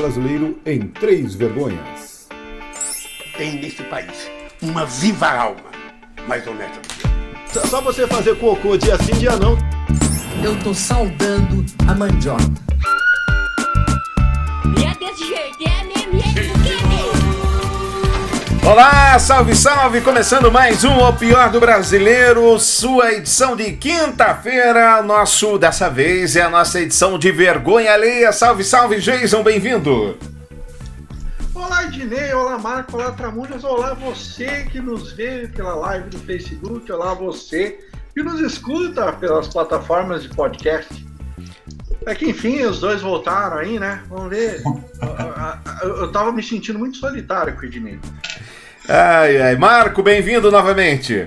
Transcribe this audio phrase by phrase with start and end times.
[0.00, 2.26] brasileiro em Três Vergonhas.
[3.36, 4.30] Tem nesse país
[4.62, 5.70] uma viva alma
[6.26, 7.66] mais honesta do que eu.
[7.66, 9.58] Só você fazer cocô dia sim, dia não.
[10.42, 12.42] Eu tô saudando a mandioca.
[14.78, 15.69] E é desse jeito,
[18.62, 20.02] Olá, salve, salve!
[20.02, 25.02] Começando mais um O Pior do Brasileiro, sua edição de quinta-feira.
[25.02, 28.30] Nosso, dessa vez, é a nossa edição de vergonha alheia.
[28.32, 30.16] Salve, salve, Jason, bem-vindo!
[31.54, 36.92] Olá, Ednei, olá, Marco, olá, Tramujas, olá, você que nos vê pela live do Facebook,
[36.92, 37.78] olá, você
[38.14, 41.09] que nos escuta pelas plataformas de podcast.
[42.06, 44.02] É que enfim, os dois voltaram aí, né?
[44.08, 44.62] Vamos ver.
[45.82, 47.98] Eu, eu, eu tava me sentindo muito solitário com o Ednei.
[48.86, 51.26] Ai, ai, Marco, bem-vindo novamente.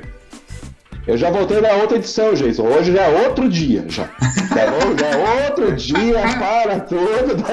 [1.05, 2.63] Eu já voltei na outra edição, Jason.
[2.63, 4.05] Hoje já é outro dia, já.
[4.05, 4.13] Tá?
[4.55, 7.44] Já é outro dia, para tudo.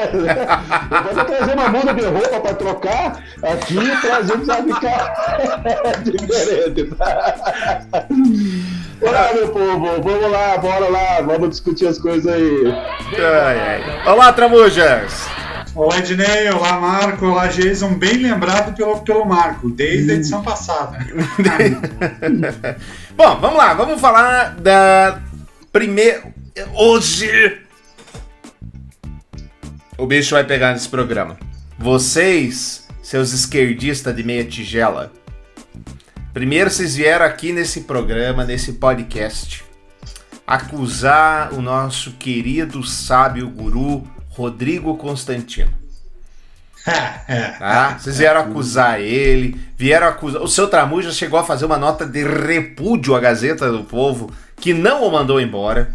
[1.08, 5.14] Eu vou trazer uma muda de roupa para trocar aqui e trazer pra ficar
[6.04, 6.84] diferente.
[6.94, 8.06] Tá?
[9.02, 12.72] Olá, meu povo, vamos lá, bora lá, vamos discutir as coisas aí.
[13.18, 14.12] Ai, ai.
[14.12, 15.26] Olá, Tramujas!
[15.72, 17.94] Olá, Ednei, olá, Marco, olá, Jason.
[17.94, 20.98] Bem lembrado pelo, pelo Marco, desde a edição passada.
[23.16, 25.22] Bom, vamos lá, vamos falar da
[25.72, 26.24] primeira.
[26.74, 27.62] Hoje.
[29.96, 31.38] O bicho vai pegar nesse programa.
[31.78, 35.12] Vocês, seus esquerdistas de meia tigela.
[36.32, 39.64] Primeiro vocês vieram aqui nesse programa, nesse podcast,
[40.44, 44.04] acusar o nosso querido sábio guru
[44.40, 45.70] Rodrigo Constantino.
[47.58, 47.98] Tá?
[47.98, 50.42] Vocês vieram acusar ele, vieram acusar.
[50.42, 54.72] O seu Tramuja chegou a fazer uma nota de repúdio à Gazeta do Povo, que
[54.72, 55.94] não o mandou embora.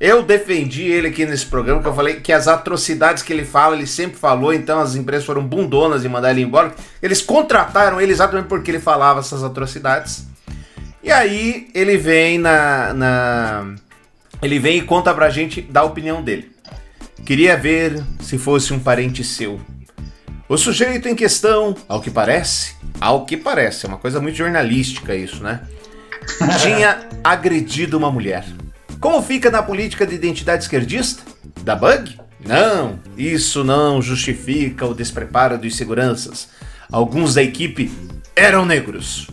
[0.00, 3.76] Eu defendi ele aqui nesse programa, que eu falei que as atrocidades que ele fala,
[3.76, 6.72] ele sempre falou, então as empresas foram bundonas em mandar ele embora.
[7.02, 10.24] Eles contrataram ele exatamente porque ele falava essas atrocidades.
[11.02, 12.94] E aí ele vem na.
[12.94, 13.74] na
[14.40, 16.51] ele vem e conta pra gente da opinião dele.
[17.24, 19.60] Queria ver se fosse um parente seu.
[20.48, 25.14] O sujeito em questão, ao que parece, ao que parece, é uma coisa muito jornalística
[25.14, 25.60] isso, né?
[26.60, 28.44] Tinha agredido uma mulher.
[29.00, 31.22] Como fica na política de identidade esquerdista?
[31.62, 32.18] Da bug?
[32.44, 36.48] Não, isso não justifica o despreparo dos seguranças.
[36.90, 37.90] Alguns da equipe
[38.34, 39.28] eram negros.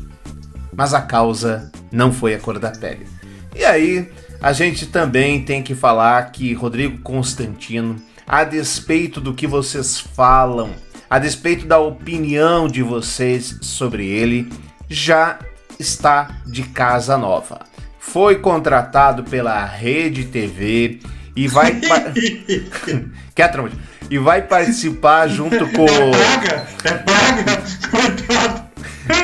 [0.74, 3.08] Mas a causa não foi a cor da pele.
[3.56, 4.10] E aí,
[4.42, 7.96] a gente também tem que falar que Rodrigo Constantino,
[8.28, 10.70] a despeito do que vocês falam,
[11.10, 14.50] a despeito da opinião de vocês sobre ele,
[14.90, 15.40] já
[15.80, 17.60] está de casa nova.
[18.00, 21.00] Foi contratado pela Rede TV
[21.36, 22.12] e vai pa-
[23.36, 23.76] Quer, Tramuja?
[24.10, 27.62] e vai participar junto com Paga, é paga,
[27.92, 28.64] coitado.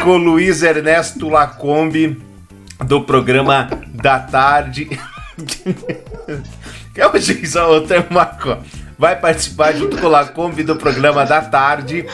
[0.04, 2.22] com o Luiz Ernesto Lacombe
[2.86, 3.68] do programa
[4.06, 4.86] da tarde.
[4.86, 5.00] que
[7.02, 8.56] é o a outra Marco.
[9.00, 12.06] Vai participar junto com o Lacombe do programa da tarde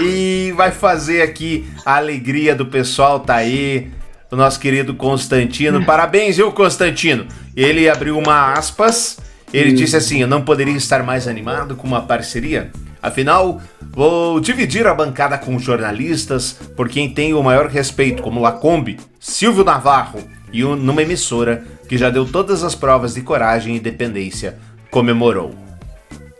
[0.00, 3.90] e vai fazer aqui a alegria do pessoal, tá aí.
[4.30, 5.84] O nosso querido Constantino.
[5.84, 7.26] Parabéns, viu, Constantino?
[7.56, 9.18] Ele abriu uma aspas.
[9.52, 12.70] Ele disse assim: Eu não poderia estar mais animado com uma parceria.
[13.02, 13.60] Afinal,
[13.90, 19.64] vou dividir a bancada com jornalistas por quem tenho o maior respeito, como Lacombe, Silvio
[19.64, 20.22] Navarro
[20.52, 24.58] e um- numa emissora que já deu todas as provas de coragem e dependência,
[24.90, 25.54] comemorou.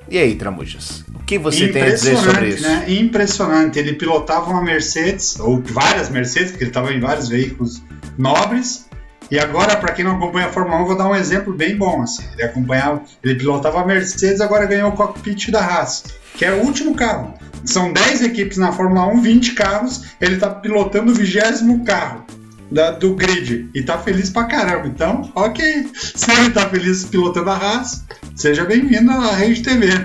[0.08, 1.04] E aí, Tramujas?
[1.14, 2.62] O que você tem a dizer sobre isso?
[2.62, 2.84] Né?
[2.88, 3.78] Impressionante.
[3.78, 7.80] Ele pilotava uma Mercedes, ou várias Mercedes, porque ele estava em vários veículos
[8.18, 8.86] nobres.
[9.30, 12.02] E agora, para quem não acompanha a Fórmula 1, vou dar um exemplo bem bom.
[12.02, 12.24] Assim.
[12.32, 16.02] Ele acompanhava, ele pilotava a Mercedes, agora ganhou o cockpit da Haas,
[16.34, 17.34] que é o último carro.
[17.64, 22.24] São 10 equipes na Fórmula 1, 20 carros, ele está pilotando o vigésimo carro.
[22.70, 24.86] Da- do grid e tá feliz pra caramba.
[24.86, 25.90] Então, ok.
[25.94, 28.04] Se ele tá feliz pilotando a Haas,
[28.36, 29.86] seja bem-vindo à Rede TV.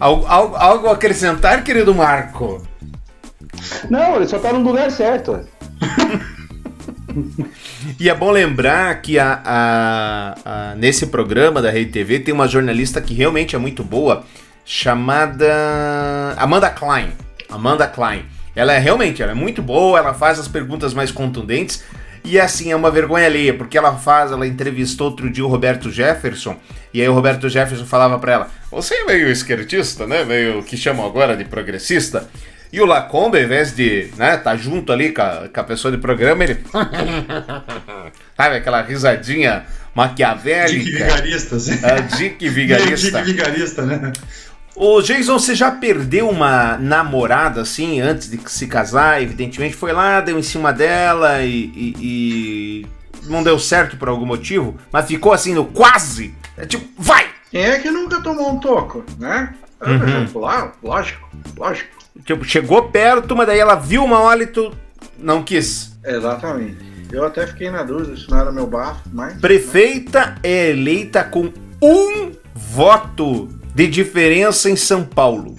[0.00, 2.64] Algo, algo, algo a acrescentar, querido Marco?
[3.90, 5.40] Não, ele só tá no lugar certo.
[7.98, 12.46] E é bom lembrar que a, a- a- nesse programa da Rede TV tem uma
[12.46, 14.24] jornalista que realmente é muito boa,
[14.64, 17.12] chamada Amanda Klein.
[17.48, 18.24] Amanda Klein.
[18.58, 21.84] Ela é realmente, ela é muito boa, ela faz as perguntas mais contundentes.
[22.24, 25.92] E assim, é uma vergonha alheia, porque ela faz, ela entrevistou outro dia o Roberto
[25.92, 26.56] Jefferson,
[26.92, 30.24] e aí o Roberto Jefferson falava pra ela: Você é meio esquerdista, né?
[30.24, 32.28] Meio que chamam agora de progressista.
[32.72, 35.92] E o Lacombe, ao invés de, né, tá junto ali com a, com a pessoa
[35.92, 36.58] de programa, ele.
[38.36, 40.84] Sabe aquela risadinha Dick maquiavélica?
[40.84, 41.78] Vigarista, assim.
[41.82, 43.22] É, Dick Vigarista.
[43.22, 44.12] Dick Vigarista, né?
[44.78, 49.20] Ô, Jason, você já perdeu uma namorada assim antes de se casar?
[49.22, 52.86] Evidentemente, foi lá, deu em cima dela e, e- e
[53.26, 56.32] não deu certo por algum motivo, mas ficou assim no quase.
[56.56, 57.26] É tipo, vai!
[57.50, 59.52] Quem é que nunca tomou um toco, né?
[59.80, 60.40] Eu, Uhum.
[60.40, 61.90] lá, lógico, lógico.
[62.24, 64.72] Tipo, chegou perto, mas daí ela viu uma hora e tu
[65.18, 65.96] não quis.
[66.04, 66.78] Exatamente.
[67.10, 69.40] Eu até fiquei na dúvida se não era meu bafo, mas.
[69.40, 71.52] Prefeita é eleita com
[71.82, 73.48] um voto
[73.78, 75.54] de diferença em São Paulo.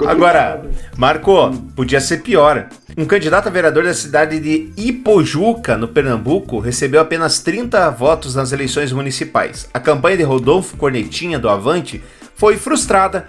[0.06, 0.62] Agora,
[0.96, 2.68] Marco, podia ser pior.
[2.96, 8.52] Um candidato a vereador da cidade de Ipojuca, no Pernambuco, recebeu apenas 30 votos nas
[8.52, 9.68] eleições municipais.
[9.72, 12.02] A campanha de Rodolfo Cornetinha do Avante
[12.34, 13.26] foi frustrada,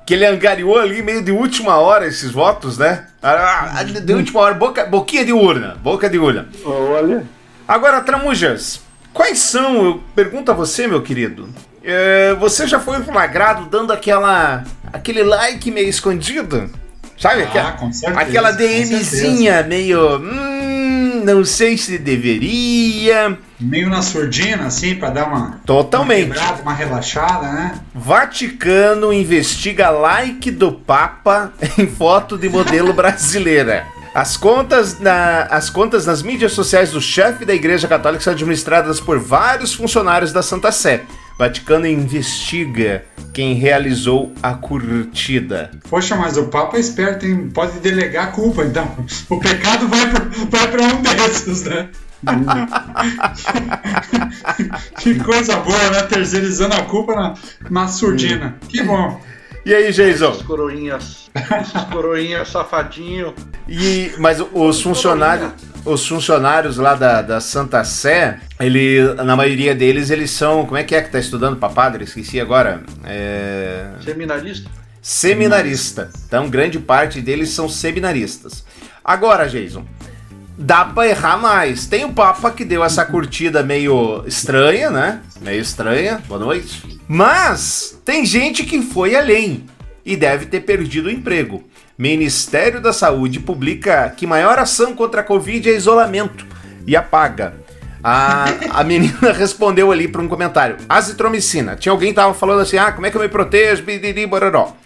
[0.07, 3.07] Que ele angariou ali meio de última hora esses votos, né?
[3.23, 5.77] Ah, De última hora, boca, boquinha de urna.
[5.83, 6.47] Boca de urna.
[6.65, 7.25] Olha.
[7.67, 8.83] Agora, Tramujas,
[9.15, 11.49] quais são, eu pergunto a você, meu querido,
[11.83, 16.71] é, você já foi flagrado dando aquela, aquele like meio escondido?
[17.17, 17.43] Sabe?
[17.43, 23.39] Ah, aquela, com certeza, aquela com DMzinha meio, hum, não sei se deveria.
[23.65, 25.61] Meio na surdina, assim, pra dar uma.
[25.67, 26.27] Totalmente.
[26.27, 27.81] Uma, quebrada, uma relaxada, né?
[27.95, 33.87] Vaticano investiga like do Papa em foto de modelo brasileira.
[34.15, 39.01] As contas, na- as contas nas mídias sociais do chefe da Igreja Católica são administradas
[39.01, 41.03] por vários funcionários da Santa Sé.
[41.37, 45.73] Vaticano investiga quem realizou a curtida.
[45.91, 47.51] Poxa, mas o Papa é esperto, hein?
[47.53, 48.89] Pode delegar a culpa, então.
[49.29, 51.89] O pecado vai pra um desses, né?
[54.99, 56.03] que coisa boa, né?
[56.03, 57.35] Terceirizando a culpa na,
[57.71, 58.57] na surdina.
[58.69, 59.21] Que bom.
[59.65, 60.31] E aí, Jason?
[60.31, 61.31] Esses coroinhas.
[61.35, 63.35] Esses coroinhas safadinho.
[63.67, 65.53] E, mas os funcionários,
[65.87, 70.67] os funcionários lá da, da Santa Sé, ele, na maioria deles, eles são.
[70.67, 72.05] Como é que é que tá estudando pra padre?
[72.05, 72.83] Esqueci agora.
[73.05, 73.87] É.
[74.05, 74.71] Seminarista.
[75.01, 76.11] seminarista.
[76.27, 78.67] Então, grande parte deles são seminaristas.
[79.03, 79.87] Agora, Jason,
[80.57, 81.87] dá pra errar mais.
[81.87, 85.21] Tem o Papa que deu essa curtida meio estranha, né?
[85.41, 86.23] Meio estranha.
[86.27, 87.01] Boa noite.
[87.07, 89.65] Mas tem gente que foi além
[90.05, 91.65] e deve ter perdido o emprego.
[91.97, 96.47] Ministério da Saúde publica que maior ação contra a Covid é isolamento
[96.87, 97.55] e apaga.
[98.03, 101.77] A, a menina respondeu ali para um comentário: azitromicina.
[101.77, 103.83] Tinha alguém que tava falando assim: ah, como é que eu me protejo?
[103.83, 104.77] Bididi, bororó.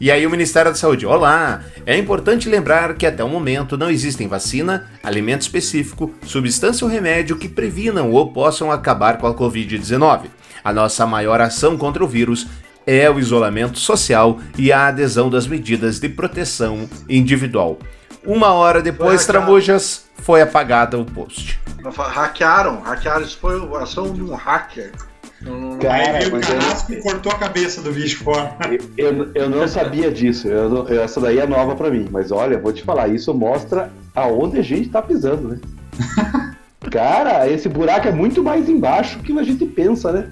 [0.00, 3.90] E aí o Ministério da Saúde, olá, é importante lembrar que até o momento não
[3.90, 10.26] existem vacina, alimento específico, substância ou remédio que previnam ou possam acabar com a Covid-19.
[10.62, 12.46] A nossa maior ação contra o vírus
[12.86, 17.76] é o isolamento social e a adesão das medidas de proteção individual.
[18.24, 19.32] Uma hora depois, Foi.
[19.32, 21.58] Tramujas, foi apagada o post.
[21.82, 23.22] Hackearam, hackearam.
[23.24, 24.92] Isso foi a ação de um hacker.
[25.42, 28.56] Não, Cara, Aí veio o mas eu- carrasco e cortou a cabeça do bicho fora.
[28.96, 30.48] Eu, eu não sabia disso.
[30.48, 32.08] eu não- essa daí é nova pra mim.
[32.10, 35.58] Mas olha, vou te falar, isso mostra aonde a gente tá pisando, né?
[36.90, 40.30] Cara, esse buraco é muito mais embaixo que a gente pensa, né?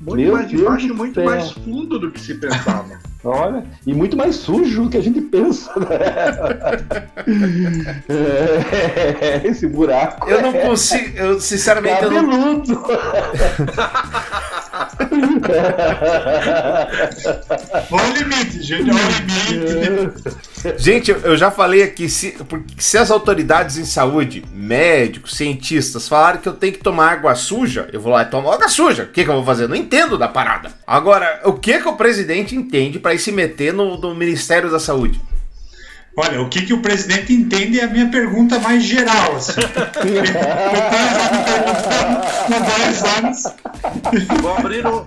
[0.00, 2.98] muito Meu mais de Deus baixo e muito mais fundo do que se pensava.
[3.24, 5.88] Olha, e muito mais sujo do que a gente pensa, né?
[8.08, 10.28] É, esse buraco.
[10.28, 12.82] Eu não é consigo, eu sinceramente eu não, cabeludo.
[17.90, 20.22] Olha limite, gente, olha limite.
[20.76, 22.36] Gente, eu- já falei aqui, se,
[22.76, 27.88] se as autoridades em saúde, médicos, cientistas, falarem que eu tenho que tomar água suja,
[27.92, 29.04] eu vou lá e tomo água suja.
[29.04, 29.64] O que, que eu vou fazer?
[29.64, 30.70] Eu não entendo da parada.
[30.86, 34.78] Agora, o que, que o presidente entende para ir se meter no, no Ministério da
[34.80, 35.20] Saúde?
[36.20, 39.52] Olha, o que, que o presidente entende é a minha pergunta mais geral, assim.
[39.60, 39.68] Eu
[40.02, 42.18] tenho já me perguntando
[42.54, 43.44] há 10 anos.
[44.42, 45.06] Vou abrir um,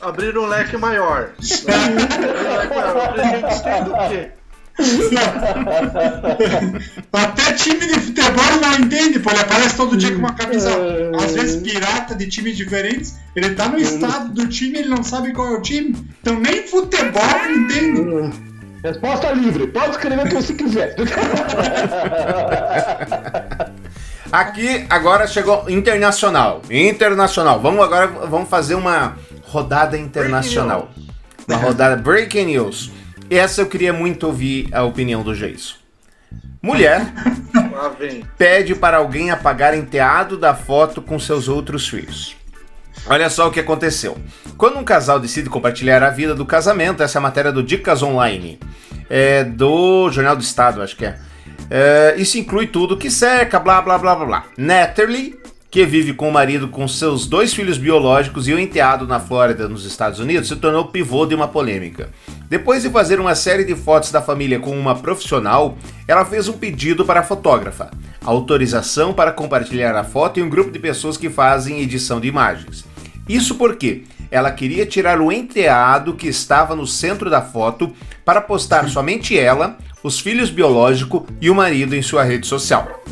[0.00, 1.32] abrir um leque maior.
[1.68, 2.96] Abrir um leque maior.
[2.96, 4.30] O presidente entende o quê?
[7.12, 9.30] Até time de futebol não entende, pô.
[9.30, 10.70] Ele aparece todo dia com uma camisa,
[11.22, 13.18] às vezes pirata, de times diferentes.
[13.34, 15.94] Ele tá no estado do time, ele não sabe qual é o time.
[16.22, 18.45] Então nem futebol ele entende.
[18.86, 20.94] Resposta livre, pode escrever o que você quiser.
[24.30, 26.62] Aqui agora chegou internacional.
[26.70, 27.58] Internacional.
[27.58, 30.88] Vamos agora vamos fazer uma rodada internacional.
[31.48, 32.92] Uma rodada breaking news.
[33.28, 35.74] Essa eu queria muito ouvir a opinião do Jason.
[36.62, 37.12] Mulher
[38.38, 42.35] pede para alguém apagar enteado da foto com seus outros filhos.
[43.06, 44.16] Olha só o que aconteceu.
[44.56, 48.02] Quando um casal decide compartilhar a vida do casamento, essa é a matéria do Dicas
[48.02, 48.58] Online,
[49.08, 51.18] é do Jornal do Estado, acho que é.
[51.70, 54.44] É, isso inclui tudo que cerca, blá blá blá blá blá.
[54.56, 55.38] Natalie,
[55.76, 59.68] que vive com o marido com seus dois filhos biológicos e o enteado na Flórida,
[59.68, 62.08] nos Estados Unidos, se tornou pivô de uma polêmica.
[62.48, 65.76] Depois de fazer uma série de fotos da família com uma profissional,
[66.08, 67.90] ela fez um pedido para a fotógrafa,
[68.24, 72.82] autorização para compartilhar a foto em um grupo de pessoas que fazem edição de imagens.
[73.28, 77.92] Isso porque ela queria tirar o enteado que estava no centro da foto
[78.24, 83.02] para postar somente ela, os filhos biológicos e o marido em sua rede social.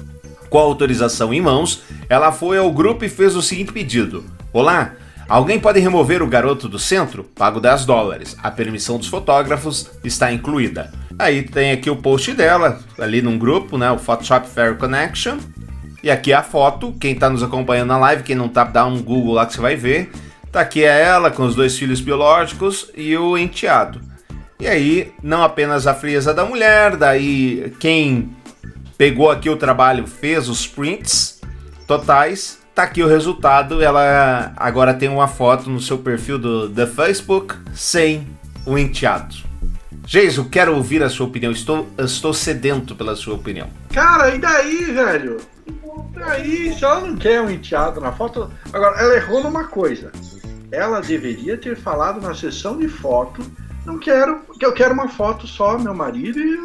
[0.54, 4.92] Com a autorização em mãos, ela foi ao grupo e fez o seguinte pedido: Olá,
[5.28, 7.24] alguém pode remover o garoto do centro?
[7.24, 8.36] Pago 10 dólares.
[8.40, 10.92] A permissão dos fotógrafos está incluída.
[11.18, 13.90] Aí tem aqui o post dela, ali num grupo, né?
[13.90, 15.38] O Photoshop Fair Connection.
[16.04, 19.02] E aqui a foto, quem tá nos acompanhando na live, quem não tá, dá um
[19.02, 20.12] Google lá que você vai ver.
[20.52, 24.00] Tá aqui é ela com os dois filhos biológicos e o enteado.
[24.60, 28.30] E aí, não apenas a frieza da mulher, daí quem
[28.96, 31.40] pegou aqui o trabalho fez os prints
[31.86, 32.58] totais.
[32.74, 33.82] Tá aqui o resultado.
[33.82, 38.26] Ela agora tem uma foto no seu perfil do, do Facebook sem
[38.66, 39.36] o enteado.
[40.06, 41.52] Geiso, quero ouvir a sua opinião.
[41.52, 43.68] Estou, estou sedento pela sua opinião.
[43.92, 45.40] Cara, e daí, velho?
[46.12, 48.50] Daí, se ela não quer um enteado na foto.
[48.72, 50.12] Agora, ela errou numa coisa.
[50.70, 53.42] Ela deveria ter falado na sessão de foto.
[53.86, 56.56] Não quero, que eu quero uma foto só, meu marido e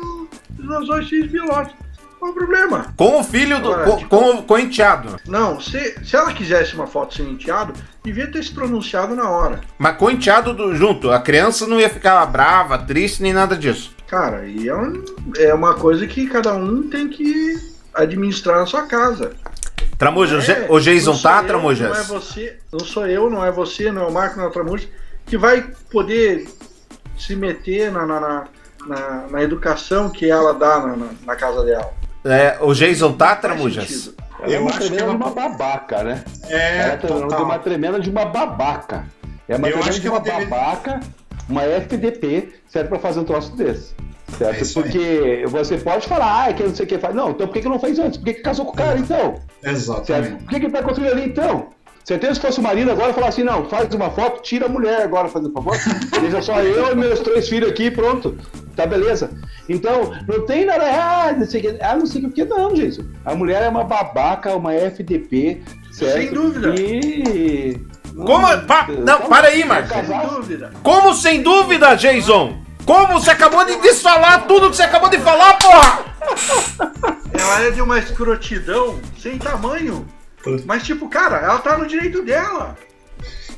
[0.61, 1.88] os dois filhos biológicos.
[2.19, 2.93] Qual o problema?
[2.97, 3.71] Com o filho do.
[3.71, 5.15] Agora, Com, tipo- com, com o enteado.
[5.25, 7.73] Não, se, se ela quisesse uma foto sem enteado,
[8.03, 9.61] devia ter se pronunciado na hora.
[9.77, 11.09] Mas com o enteado do- junto.
[11.11, 13.95] A criança não ia ficar brava, triste, nem nada disso.
[14.07, 15.03] Cara, e é, um-
[15.37, 17.55] é uma coisa que cada um tem que
[17.93, 19.31] administrar na sua casa.
[19.97, 22.07] Tramuja, o, É, o Jason tá, eu, Não é Tramujas?
[22.07, 24.87] você, não sou eu, não é você, não é o Marco, não é o Tramujas,
[25.25, 26.47] que vai poder
[27.17, 28.19] se meter na, na,
[28.87, 31.93] na, na- educação que ela dá na, na, na casa dela.
[32.25, 34.13] É, o Jason tá, Tramujas?
[34.41, 36.23] Ela é Eu uma acho que tremenda ela- de uma babaca, né?
[36.47, 39.05] É, Ela é de uma tremenda de uma babaca.
[39.47, 40.99] É uma Eu tremenda acho que de uma deve- babaca,
[41.47, 43.93] uma FDP, serve pra fazer um troço desse.
[44.37, 44.59] Certo?
[44.59, 44.83] É isso aí.
[44.83, 47.15] Porque você pode falar, ah, que não sei o que faz.
[47.15, 48.17] Não, então por que, que não fez antes?
[48.17, 49.35] Por que, que casou com o cara então?
[49.61, 49.75] Certo?
[49.75, 50.43] Exatamente.
[50.43, 51.67] Por que, que tá construindo ali então?
[52.03, 55.01] Certeza que fosse o marido agora falar assim, não, faz uma foto, tira a mulher
[55.03, 55.77] agora, fazendo favor.
[56.21, 58.35] Deixa só eu e meus três filhos aqui, pronto.
[58.75, 59.29] Tá beleza.
[59.67, 62.75] Então, não tem nada, ah, não sei o que, ah, não sei o que, não,
[62.75, 63.05] gente.
[63.23, 66.17] A mulher é uma babaca, uma FDP, certo?
[66.17, 66.73] Sem dúvida.
[66.79, 67.77] E.
[68.15, 68.47] Como?
[68.65, 69.91] Pa- não, para aí, Marcos.
[70.07, 70.71] Sem dúvida.
[70.81, 72.57] Como sem dúvida, Jason?
[72.85, 76.05] Como você acabou de desfalar tudo que você acabou de falar, porra?
[77.39, 80.07] Ela é de uma escrotidão sem tamanho.
[80.65, 82.77] Mas, tipo, cara, ela tá no direito dela.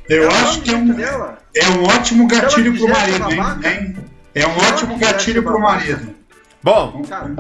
[0.10, 1.38] Eu Ela tá acho no que é um, dela.
[1.56, 3.38] é um ótimo gatilho pro marido, hein?
[3.38, 3.96] babaca, hein?
[4.34, 6.16] É um ótimo gatilho pro marido.
[6.64, 7.32] Bom, Cara,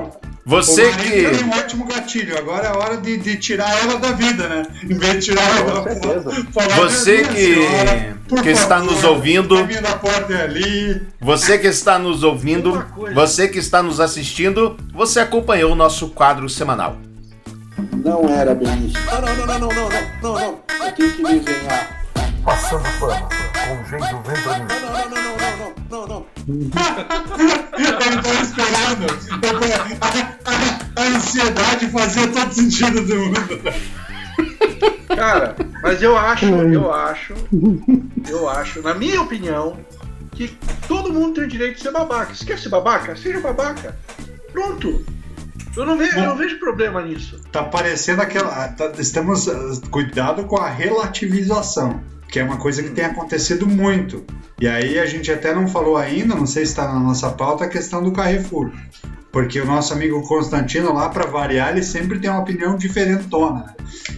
[0.45, 1.09] Você que.
[1.09, 2.37] tem um ótimo gatilho.
[2.37, 4.63] Agora é hora de, de tirar ela da vida, né?
[4.83, 5.91] Em vez de tirar ela da
[6.81, 11.01] Você "Minha que- senhora, que está nos ouvindo- da porta é ali.
[11.19, 12.83] Você que está nos ouvindo,
[13.13, 16.97] você que está nos assistindo, você acompanhou o nosso quadro semanal.
[18.03, 18.97] Não era bem isso.
[19.05, 19.89] Não, não, não, não, não, não,
[20.21, 20.63] não, não.
[20.85, 22.01] Eu tenho que desenhar.
[22.43, 24.67] Passando pano, com jeito ventranil.
[24.67, 26.25] Não, não, não, não, não, não, não, não.
[27.77, 29.05] Eu tô esperando.
[30.01, 30.07] A,
[30.49, 33.61] a, a ansiedade fazia todo sentido do mundo.
[35.15, 37.35] Cara, mas eu acho, eu acho,
[38.27, 39.77] eu acho, na minha opinião,
[40.31, 42.31] que todo mundo tem o direito de ser babaca.
[42.31, 43.95] Esquece babaca, seja babaca.
[44.51, 45.05] Pronto.
[45.75, 47.39] Eu não vejo, eu não vejo problema nisso.
[47.51, 48.67] Tá parecendo aquela.
[48.69, 49.47] tá- estamos.
[49.47, 49.53] ah,
[49.89, 54.23] Cuidado com a relativização, que é uma coisa que tem acontecido muito.
[54.59, 57.65] E aí a gente até não falou ainda, não sei se está na nossa pauta,
[57.65, 58.71] a questão do Carrefour.
[59.31, 63.65] Porque o nosso amigo Constantino, lá para variar, ele sempre tem uma opinião diferentona.
[63.65, 63.73] né?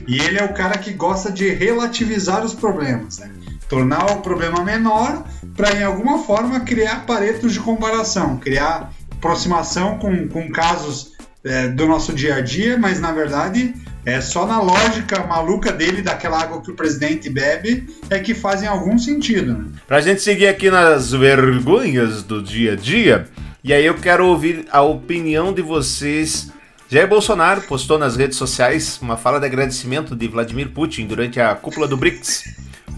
[0.08, 3.30] E ele é o cara que gosta de relativizar os problemas, né?
[3.70, 5.24] Tornar o problema menor
[5.56, 11.12] para, em alguma forma, criar paretos de comparação, criar aproximação com, com casos
[11.44, 13.74] é, do nosso dia a dia, mas na verdade
[14.06, 18.68] é só na lógica maluca dele, daquela água que o presidente bebe, é que fazem
[18.68, 19.54] algum sentido.
[19.58, 19.66] Né?
[19.88, 23.28] Pra gente seguir aqui nas vergonhas do dia a dia,
[23.64, 26.52] e aí eu quero ouvir a opinião de vocês.
[26.90, 31.56] Jair Bolsonaro postou nas redes sociais uma fala de agradecimento de Vladimir Putin durante a
[31.56, 32.44] cúpula do BRICS.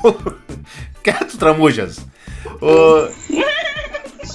[1.04, 2.00] Quieto, tramujas.
[2.60, 3.10] O,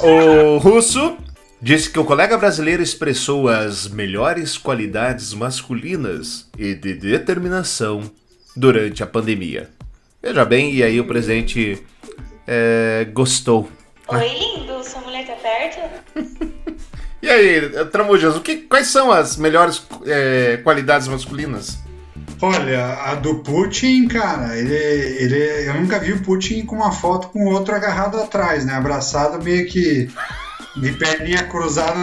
[0.07, 1.19] o russo
[1.61, 8.11] disse que o colega brasileiro expressou as melhores qualidades masculinas e de determinação
[8.57, 9.69] durante a pandemia.
[10.23, 11.83] Veja bem, e aí o presidente
[12.47, 13.71] é, gostou.
[14.09, 16.51] Oi, lindo, sua mulher tá perto?
[17.23, 21.79] E aí, Tramujas, o que, quais são as melhores é, qualidades masculinas?
[22.41, 27.29] Olha, a do Putin, cara, ele, ele, eu nunca vi o Putin com uma foto
[27.29, 28.73] com o outro agarrado atrás, né?
[28.73, 30.09] Abraçado meio que
[30.77, 31.99] de perninha cruzada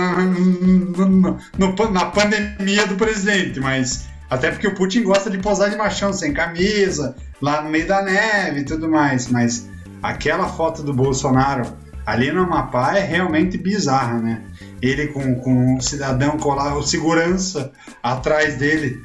[1.91, 6.33] na pandemia do presidente, mas até porque o Putin gosta de posar de machão sem
[6.33, 9.69] camisa, lá no meio da neve e tudo mais, mas
[10.03, 11.65] aquela foto do Bolsonaro
[12.05, 14.41] ali no Amapá é realmente bizarra, né?
[14.81, 19.01] Ele com, com o cidadão colar, o segurança atrás dele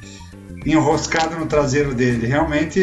[0.65, 2.25] enroscado no traseiro dele.
[2.27, 2.79] Realmente,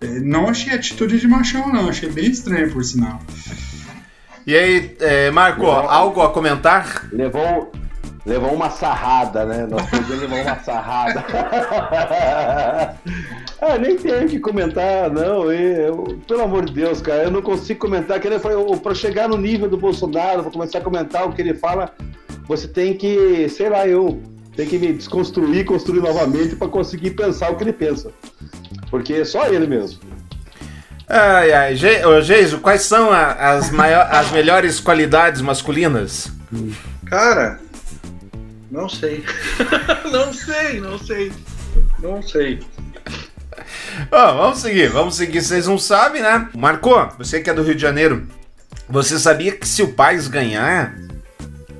[0.00, 1.88] eh, não achei atitude de machão, não.
[1.88, 3.20] Achei bem estranho, por sinal.
[4.46, 7.08] E aí, é, Marco, algo a comentar?
[7.12, 7.72] Levou,
[8.24, 9.66] levou uma sarrada, né?
[9.66, 11.24] Nosso presidente levou uma sarrada.
[13.60, 15.50] ah, nem tenho o que comentar, não.
[15.50, 18.20] Eu, pelo amor de Deus, cara, eu não consigo comentar.
[18.20, 18.38] Que ele
[18.80, 21.90] para chegar no nível do Bolsonaro, para começar a comentar o que ele fala,
[22.46, 24.22] você tem que, sei lá, eu
[24.54, 28.12] tem que me desconstruir, construir novamente para conseguir pensar o que ele pensa.
[28.90, 29.98] Porque é só ele mesmo.
[31.08, 36.32] Ai, ai, Ge ô, Geiso, quais são a- as, maior, as melhores qualidades masculinas?
[37.06, 37.60] Cara,
[38.70, 39.24] não sei.
[40.10, 41.32] não sei, não sei.
[42.00, 42.60] Não sei.
[44.10, 45.40] Ó, vamos seguir, vamos seguir.
[45.42, 46.48] Vocês não sabem, né?
[46.54, 48.26] Marco, você que é do Rio de Janeiro,
[48.88, 50.96] você sabia que se o Paz ganhar,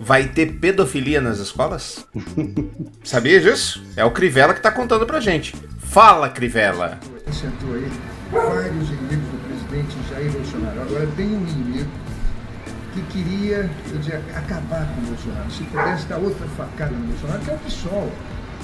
[0.01, 2.07] vai ter pedofilia nas escolas?
[3.03, 3.85] sabia disso?
[3.97, 5.55] É o Crivella que tá contando pra gente.
[5.81, 6.99] Fala, Crivella.
[7.33, 7.91] Sentou aí
[8.31, 10.83] vários inimigos do presidente Jair Bolsonaro.
[10.83, 11.91] Agora tem um inimigo
[12.95, 15.51] que queria dizer, acabar com o Bolsonaro.
[15.51, 18.13] Se pudesse dar outra facada no Bolsonaro, que é o PSOL.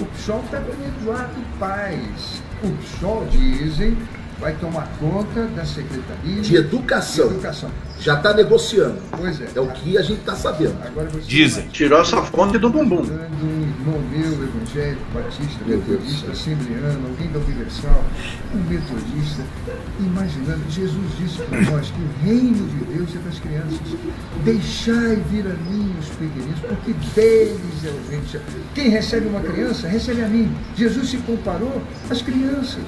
[0.01, 2.43] O PSOL está com Eduardo Paes.
[2.63, 3.97] O PSOL, dizem,
[4.43, 7.29] vai tomar conta da Secretaria De educação.
[7.29, 7.71] de Educação.
[8.01, 8.97] Já está negociando.
[9.17, 9.47] Pois é.
[9.55, 10.75] É o que a gente está sabendo.
[10.85, 11.69] Agora você Dizem.
[11.69, 13.03] Tirou essa fonte do bumbum.
[13.03, 18.05] Um irmão meu, evangélico, batista, metodista, assembleano, alguém da Universal,
[18.53, 19.45] um metodista,
[20.01, 23.79] imaginando, Jesus disse para nós que o reino de Deus é das crianças.
[24.45, 28.29] Deixai vir a mim os pequeninos, porque deles é o reino.
[28.29, 28.41] céu.
[28.75, 30.53] Quem recebe uma criança, recebe a mim.
[30.77, 32.83] Jesus se comparou às crianças.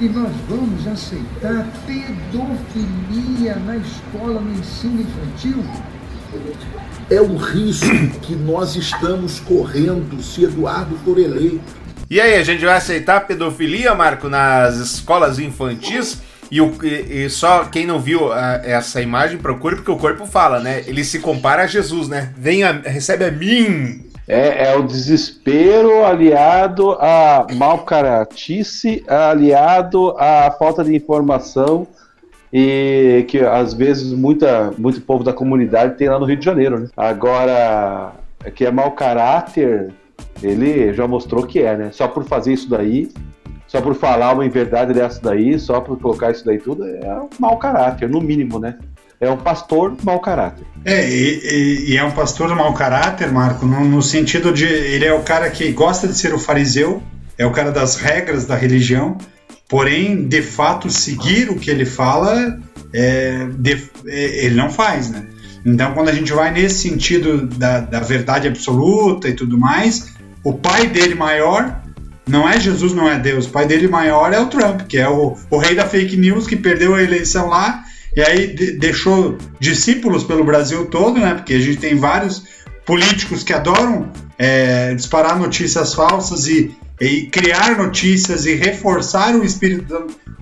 [0.00, 5.64] E nós vamos aceitar pedofilia na escola, no ensino infantil?
[7.10, 7.88] É o risco
[8.22, 11.60] que nós estamos correndo se Eduardo for eleito.
[12.10, 16.22] E aí, a gente vai aceitar pedofilia, Marco, nas escolas infantis?
[16.50, 20.24] E, o, e- e só quem não viu ah, essa imagem, procure, porque o corpo
[20.26, 20.82] fala, né?
[20.86, 22.32] Ele se compara a Jesus, né?
[22.38, 24.07] Venha, recebe a mim.
[24.28, 31.86] É, é o desespero aliado a mau caratice, aliado à falta de informação
[32.52, 36.78] e que às vezes muita, muito povo da comunidade tem lá no Rio de Janeiro.
[36.78, 36.88] Né?
[36.94, 38.12] Agora,
[38.54, 39.90] que é mau caráter,
[40.42, 41.90] Ele já mostrou que é, né?
[41.90, 43.10] Só por fazer isso daí,
[43.66, 47.28] só por falar uma inverdade dessa daí, só por colocar isso daí tudo, é um
[47.38, 48.78] mau caráter, no mínimo, né?
[49.20, 50.64] É um pastor mau caráter.
[50.84, 55.12] É, e, e- é um pastor mau caráter, Marco, no, no sentido de ele é
[55.12, 57.02] o cara que gosta de ser o fariseu,
[57.36, 59.18] é o cara das regras da religião,
[59.68, 62.58] porém, de fato, seguir o que ele fala,
[62.92, 65.26] é, de- é, ele não faz, né?
[65.66, 70.52] Então, quando a gente vai nesse sentido da, da verdade absoluta e tudo mais, o
[70.54, 71.82] pai dele maior
[72.26, 73.46] não é Jesus, não é Deus.
[73.46, 76.46] O pai dele maior é o Trump, que é o, o rei da fake news
[76.46, 77.82] que perdeu a eleição lá
[78.18, 81.34] e aí de- deixou discípulos pelo Brasil todo, né?
[81.34, 82.42] Porque a gente tem vários
[82.84, 89.84] políticos que adoram é, disparar notícias falsas e, e criar notícias e reforçar o espírito
[89.84, 90.00] da,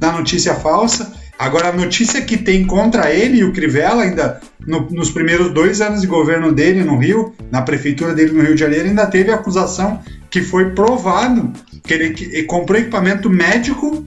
[0.09, 1.12] da notícia falsa.
[1.39, 5.81] Agora, a notícia que tem contra ele e o Crivella, ainda no- nos primeiros dois
[5.83, 9.31] anos de governo dele no Rio, na prefeitura dele no Rio de Janeiro, ainda teve
[9.31, 11.53] acusação que foi provado
[11.85, 14.07] que ele, que ele comprou equipamento médico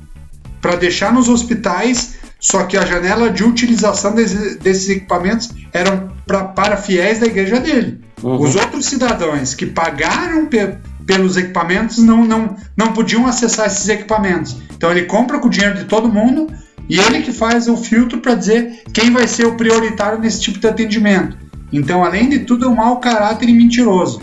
[0.62, 6.46] para deixar nos hospitais, só que a janela de utilização desse- desses equipamentos eram pra,
[6.46, 8.00] para fiéis da igreja dele.
[8.24, 10.76] Os outros cidadãos que pagaram pe-
[11.06, 14.58] pelos equipamentos não, não, não podiam acessar esses equipamentos.
[14.76, 16.48] Então ele compra com o dinheiro de todo mundo
[16.88, 20.60] e ele que faz o filtro para dizer quem vai ser o prioritário nesse tipo
[20.60, 21.38] de atendimento.
[21.72, 24.22] Então, além de tudo, é um mau caráter e mentiroso.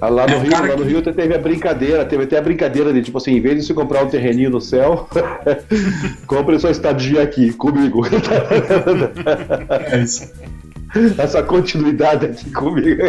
[0.00, 2.42] Ah, Lá no, É, Rio, lá no que- Rio teve a brincadeira, teve até a
[2.42, 5.08] brincadeira de tipo assim, em vez de você comprar um terreninho no céu,
[6.26, 8.02] compre sua estadia aqui comigo.
[9.90, 10.32] É isso.
[11.18, 13.02] Essa continuidade aqui comigo.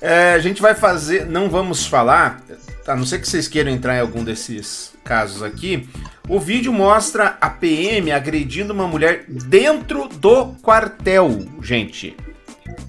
[0.00, 2.42] É, a gente vai fazer, não vamos falar,
[2.86, 5.88] a não ser que vocês queiram entrar em algum desses casos aqui.
[6.28, 12.16] O vídeo mostra a PM agredindo uma mulher dentro do quartel, gente.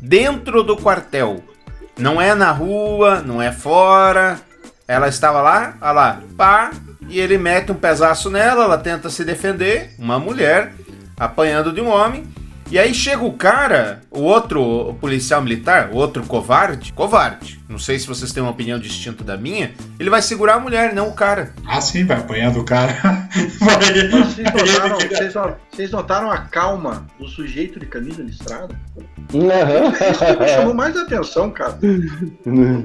[0.01, 1.41] Dentro do quartel.
[1.97, 4.39] Não é na rua, não é fora.
[4.87, 6.71] Ela estava lá, olha lá, pá,
[7.07, 10.73] e ele mete um pesaço nela, ela tenta se defender, uma mulher
[11.17, 12.23] apanhando de um homem.
[12.69, 17.59] E aí chega o cara, o outro o policial militar, o outro covarde, covarde.
[17.67, 19.71] Não sei se vocês têm uma opinião distinta da minha.
[19.99, 21.53] Ele vai segurar a mulher, não o cara.
[21.67, 22.93] Ah, sim, vai apanhar do cara.
[23.59, 25.33] Vai- vocês notaram, que- vocês
[25.71, 28.73] vocês notaram a calma do sujeito de camisa listrada?
[29.33, 29.91] Aham.
[30.11, 31.77] Isso que me chamou mais atenção, cara.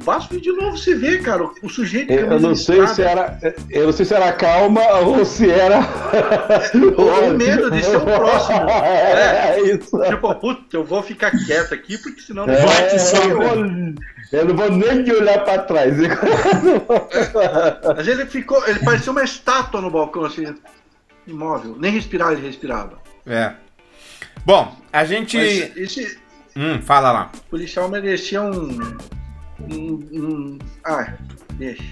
[0.05, 2.81] Passa o vídeo de novo, você vê, cara, o sujeito de camisa Eu não sei
[2.81, 2.95] listrada.
[2.95, 3.55] se era.
[3.71, 5.81] Eu não sei se era calma ou se era.
[6.97, 8.61] Ou medo de ser o próximo.
[8.71, 9.97] É, é isso.
[10.09, 13.35] Tipo, puta, eu vou ficar quieto aqui, porque senão não É, vai sobra.
[13.35, 13.95] vou-
[14.33, 15.95] eu não vou nem olhar pra trás.
[17.97, 20.55] Mas ele ficou, ele parecia uma estátua no balcão, assim,
[21.27, 21.77] imóvel.
[21.79, 22.99] Nem respirar ele respirava.
[23.27, 23.53] É.
[24.45, 25.37] Bom, a gente.
[25.37, 26.19] Mas esse
[26.57, 27.31] Hum, fala lá.
[27.49, 28.97] policial merecia um.
[29.61, 30.59] um, um...
[30.85, 31.15] Ah,
[31.55, 31.85] deixa.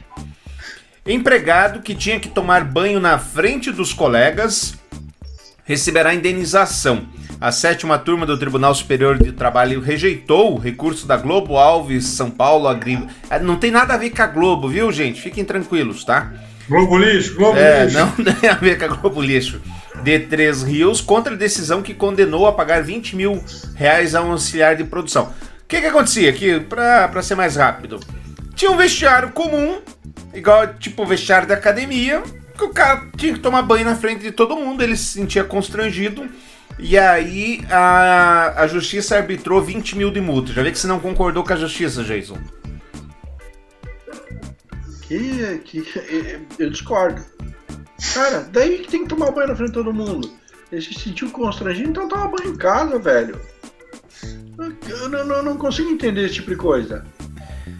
[1.06, 4.76] Empregado que tinha que tomar banho na frente dos colegas
[5.68, 7.06] receberá indenização.
[7.40, 12.30] A sétima turma do Tribunal Superior de Trabalho rejeitou o recurso da Globo Alves São
[12.30, 12.98] Paulo Agri...
[13.30, 15.20] Ah, Não tem nada a ver com a Globo, viu, gente?
[15.20, 16.32] Fiquem tranquilos, tá?
[16.68, 17.96] Globo lixo, Globo É, lixo.
[17.98, 19.60] não tem a ver com a Globo Lixo.
[20.02, 23.42] De Três Rios contra a decisão que condenou a pagar 20 mil
[23.74, 25.24] reais a um auxiliar de produção.
[25.62, 28.00] O que que acontecia aqui, pra, pra ser mais rápido?
[28.54, 29.78] Tinha um vestiário comum,
[30.34, 32.22] igual tipo o vestiário da academia,
[32.58, 35.44] que o cara tinha que tomar banho na frente de todo mundo, ele se sentia
[35.44, 36.28] constrangido.
[36.78, 40.52] E aí a, a justiça arbitrou 20 mil de multa.
[40.52, 42.38] Já vê que você não concordou com a justiça, Jason.
[45.02, 45.84] Que, que
[46.58, 47.24] eu discordo.
[48.14, 50.30] Cara, daí que tem que tomar banho na frente de todo mundo.
[50.70, 53.40] Ele se sentiu constrangido, então toma banho em casa, velho.
[54.88, 57.04] Eu não, não, não consigo entender esse tipo de coisa.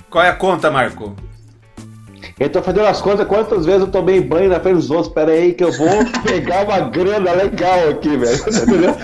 [0.08, 1.14] Qual é a conta, Marco?
[2.40, 5.12] Eu tô fazendo as contas quantas vezes eu tomei banho na frente dos outros.
[5.12, 5.88] Pera aí que eu vou
[6.24, 8.37] pegar uma grana legal aqui, velho.
[8.37, 8.96] Entendeu?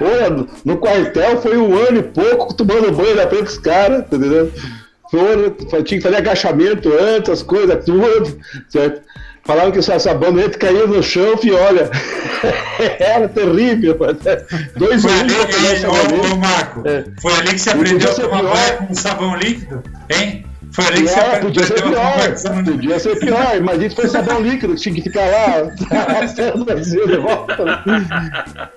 [0.00, 4.16] Olha, no- quartel foi um ano e pouco tomando banho na frente dos caras, tá
[4.16, 4.52] entendeu?
[5.10, 9.02] Foi, tinha que fazer agachamento antes, as coisas, tudo, certo?
[9.46, 11.90] Falavam que essa sabonete caía no chão e olha,
[12.98, 13.96] era terrível.
[13.98, 14.18] mano.
[14.76, 15.34] Dois Foi ali,
[15.72, 17.04] essa ô, Marco, É.
[17.20, 19.82] foi ali que você aprendeu a tomar banho com sabão líquido?
[20.10, 20.43] Hein?
[20.74, 22.16] Foi ali que você É, podia ser pior.
[22.18, 22.72] líquido.
[22.72, 23.56] Podia ser pior.
[23.56, 25.70] Imagina se fosse sabão líquido, que tinha que ficar lá
[26.02, 27.82] arrastando de volta.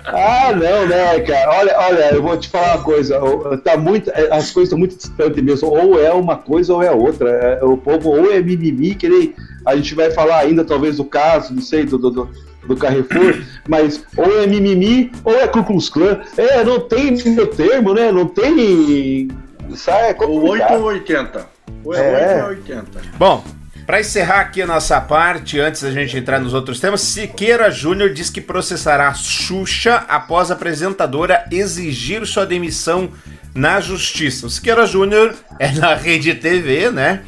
[0.06, 1.52] Ah, não, né, cara?
[1.58, 3.20] Olha, olha, eu vou te falar uma coisa.
[3.24, 5.70] o- Tá muito, é, as coisas estão muito distantes mesmo.
[5.70, 7.30] Ou é uma coisa ou é outra.
[7.30, 9.34] É, o povo ou é mimimi, que nem
[9.66, 12.30] a gente vai falar ainda, talvez, do caso, não sei, do, do, do,
[12.68, 16.20] do Carrefour, mas ou é mimimi ou é Ku Klux Klan.
[16.38, 18.12] É, não tem meu termo, né?
[18.12, 19.30] Não tem.
[19.76, 20.80] Sai, é Ou 8 complicado.
[20.80, 21.57] ou 80.
[21.88, 22.44] Ou é, É.
[22.44, 23.02] 8 ou é 80.
[23.18, 23.44] Bom,
[23.86, 28.14] para encerrar aqui a nossa parte, antes da gente entrar nos outros temas, Siqueira Júnior
[28.14, 33.10] diz que processará Xuxa após a apresentadora exigir sua demissão
[33.56, 34.46] na justiça.
[34.46, 37.22] O Siqueira Júnior é na Rede TV, né?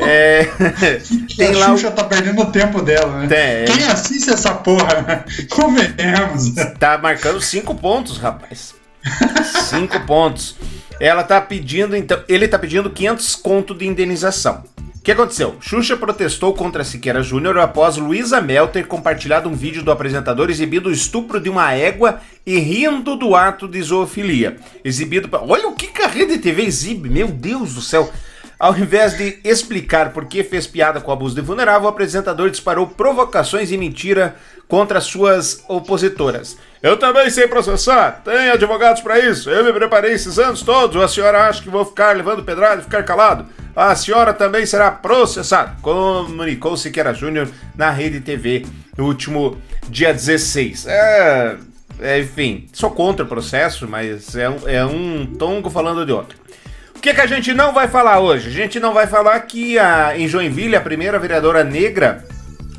[0.00, 0.48] É,
[1.36, 3.26] tem a lá Xuxa tá perdendo o tempo dela, né?
[3.26, 3.76] Tem.
[3.76, 5.24] Quem assiste essa porra, né?
[5.50, 6.54] Convenhamos.
[6.78, 8.74] Tá marcando cinco pontos, rapaz.
[9.68, 10.56] Cinco pontos.
[11.00, 12.20] Ela tá pedindo, então.
[12.28, 14.64] Ele tá pedindo 500 conto de indenização.
[14.96, 15.56] O que aconteceu?
[15.60, 20.88] Xuxa protestou contra Siqueira Júnior após Luísa Mel ter compartilhado um vídeo do apresentador exibindo
[20.88, 24.56] o estupro de uma égua e rindo do ato de zoofilia.
[24.84, 25.28] Exibido.
[25.28, 28.10] pra- Olha o que que a Rede TV exibe, meu Deus do céu!
[28.58, 32.50] Ao invés de explicar por que fez piada com o abuso de vulnerável, o apresentador
[32.50, 34.34] disparou provocações e mentira
[34.66, 36.58] contra suas opositoras.
[36.82, 39.48] Eu também sei processar, tem advogados para isso.
[39.48, 41.00] Eu me preparei esses anos todos.
[41.00, 43.46] A senhora acha que vou ficar levando pedrada e ficar calado?
[43.76, 45.76] A senhora também será processada.
[45.80, 48.66] Comunicou Siqueira Júnior na Rede TV
[48.96, 49.56] no último
[49.88, 50.88] dia 16.
[50.88, 51.56] É,
[52.00, 56.47] é, enfim, sou contra o processo, mas é, é um tongo falando de outro.
[57.08, 58.48] Que, que a gente não vai falar hoje?
[58.48, 62.22] A gente não vai falar que a, em Joinville a primeira vereadora negra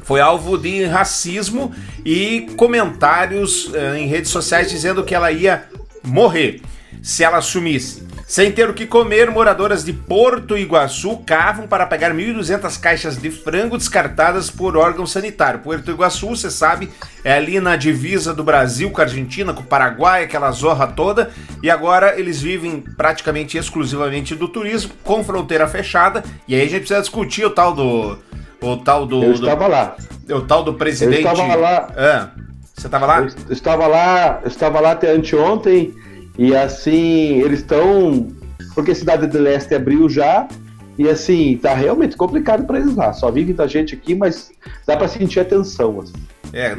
[0.04, 1.74] foi alvo de racismo
[2.06, 5.64] e comentários eh, em redes sociais dizendo que ela ia
[6.04, 6.62] morrer
[7.02, 8.04] se ela assumisse.
[8.30, 13.32] Sem ter o que comer, moradoras de Porto Iguaçu cavam para pegar 1.200 caixas de
[13.32, 15.62] frango descartadas por órgão sanitário.
[15.62, 16.92] Porto Iguaçu, você sabe,
[17.24, 21.32] é ali na divisa do Brasil com a Argentina, com o Paraguai, aquela zorra toda.
[21.64, 26.24] E agora eles vivem praticamente exclusivamente do turismo, com fronteira fechada.
[26.48, 28.16] E aí a gente precisa discutir o tal do.
[28.62, 29.24] O tal do.
[29.24, 29.96] Eu do- estava lá.
[30.30, 31.24] o tal do presidente.
[31.26, 31.88] Eu estava lá.
[31.98, 32.30] Ah,
[32.76, 33.20] você estava lá?
[33.22, 35.96] Eu estava lá, eu estava lá até anteontem
[36.40, 38.30] e assim, eles estão.
[38.74, 40.48] Porque cidade do leste abriu já.
[40.98, 43.12] E assim, tá realmente complicado para eles lá.
[43.12, 44.50] Só vive da gente aqui, mas
[44.88, 46.00] dá para sentir a tensão.
[46.00, 46.14] Assim.
[46.54, 46.74] É,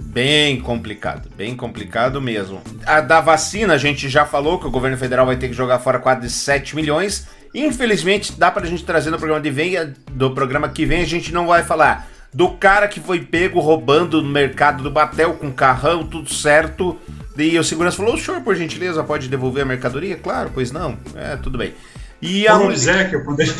[0.00, 2.62] bem complicado, bem complicado mesmo.
[2.86, 5.80] A da vacina, a gente já falou que o governo federal vai ter que jogar
[5.80, 7.26] fora quase 7 milhões.
[7.54, 9.76] Infelizmente, dá pra gente trazer no programa de vem,
[10.12, 14.20] do programa que vem, a gente não vai falar do cara que foi pego roubando
[14.20, 16.98] no mercado do Batel com carrão, tudo certo.
[17.36, 20.16] E o segurança falou: o senhor, por gentileza, pode devolver a mercadoria?
[20.16, 20.96] Claro, pois não.
[21.14, 21.74] É, tudo bem.
[22.22, 22.78] E a, mulher-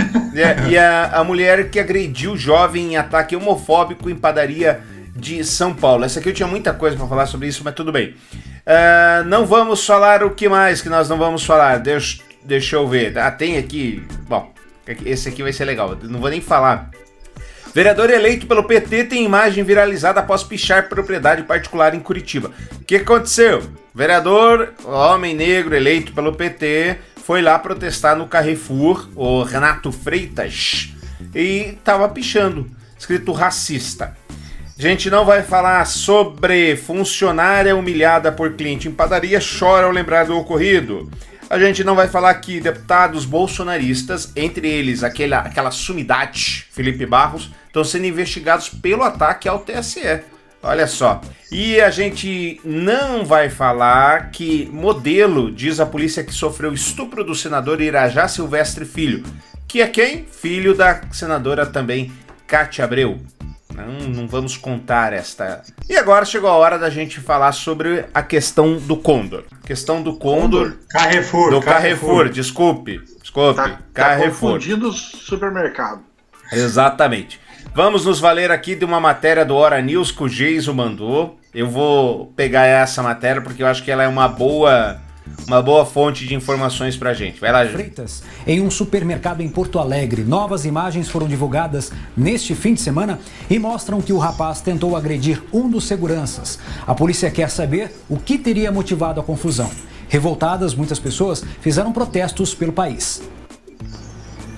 [0.34, 4.80] é, e a, a mulher que agrediu o jovem em ataque homofóbico em padaria
[5.14, 6.04] de São Paulo.
[6.04, 8.14] Essa aqui eu tinha muita coisa pra falar sobre isso, mas tudo bem.
[8.66, 11.78] Ah, não vamos falar o que mais que nós não vamos falar.
[11.78, 13.18] Deixa, deixa eu ver.
[13.18, 14.02] Ah, tem aqui.
[14.28, 14.52] Bom,
[15.04, 15.96] esse aqui vai ser legal.
[16.02, 16.90] Não vou nem falar.
[17.74, 22.52] Vereador eleito pelo PT tem imagem viralizada após pichar propriedade particular em Curitiba.
[22.80, 23.64] O que aconteceu?
[23.92, 30.94] Vereador, homem negro eleito pelo PT, foi lá protestar no Carrefour, o Renato Freitas,
[31.34, 34.16] e tava pichando, escrito racista.
[34.78, 40.26] A gente não vai falar sobre funcionária humilhada por cliente em padaria chora ao lembrar
[40.26, 41.10] do ocorrido.
[41.48, 47.50] A gente não vai falar que deputados bolsonaristas, entre eles aquela, aquela sumidade, Felipe Barros,
[47.66, 50.22] estão sendo investigados pelo ataque ao TSE.
[50.62, 51.20] Olha só.
[51.52, 57.34] E a gente não vai falar que modelo diz a polícia que sofreu estupro do
[57.34, 59.22] senador Irajá Silvestre Filho.
[59.68, 60.24] Que é quem?
[60.24, 62.10] Filho da senadora também,
[62.46, 63.20] Cátia Abreu.
[63.74, 65.62] Não, não vamos contar esta.
[65.88, 69.44] E agora chegou a hora da gente falar sobre a questão do Condor.
[69.66, 70.76] Questão do Condor.
[70.88, 71.50] Carrefour.
[71.50, 73.00] Do Carrefour, desculpe.
[73.20, 73.56] Desculpe.
[73.56, 74.52] Tá, tá Carrefour.
[74.52, 76.02] confundindo o supermercado.
[76.52, 77.40] Exatamente.
[77.74, 81.38] Vamos nos valer aqui de uma matéria do Hora News que o Geiso mandou.
[81.52, 85.00] Eu vou pegar essa matéria porque eu acho que ela é uma boa,
[85.46, 87.40] uma boa fonte de informações pra gente.
[87.40, 87.76] Vai lá, Geiso.
[87.76, 90.22] Freitas, em um supermercado em Porto Alegre.
[90.22, 95.42] Novas imagens foram divulgadas neste fim de semana e mostram que o rapaz tentou agredir
[95.52, 96.58] um dos seguranças.
[96.86, 99.70] A polícia quer saber o que teria motivado a confusão.
[100.08, 103.22] Revoltadas, muitas pessoas fizeram protestos pelo país.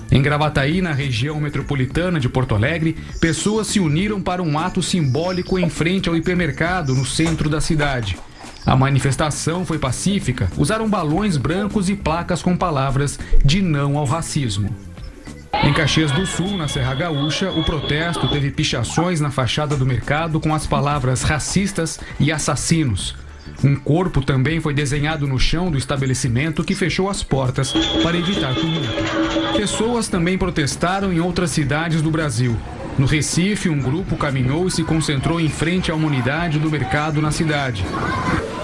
[0.09, 5.59] Em Gravataí, na região metropolitana de Porto Alegre, pessoas se uniram para um ato simbólico
[5.59, 8.17] em frente ao hipermercado no centro da cidade.
[8.67, 14.69] A manifestação foi pacífica, usaram balões brancos e placas com palavras de não ao racismo.
[15.63, 20.41] Em Caxias do Sul, na Serra Gaúcha, o protesto teve pichações na fachada do mercado
[20.41, 23.15] com as palavras racistas e assassinos.
[23.63, 27.71] Um corpo também foi desenhado no chão do estabelecimento que fechou as portas
[28.03, 28.89] para evitar tumulto.
[29.55, 32.57] Pessoas também protestaram em outras cidades do Brasil.
[32.97, 37.21] No Recife, um grupo caminhou e se concentrou em frente a uma unidade do mercado
[37.21, 37.85] na cidade.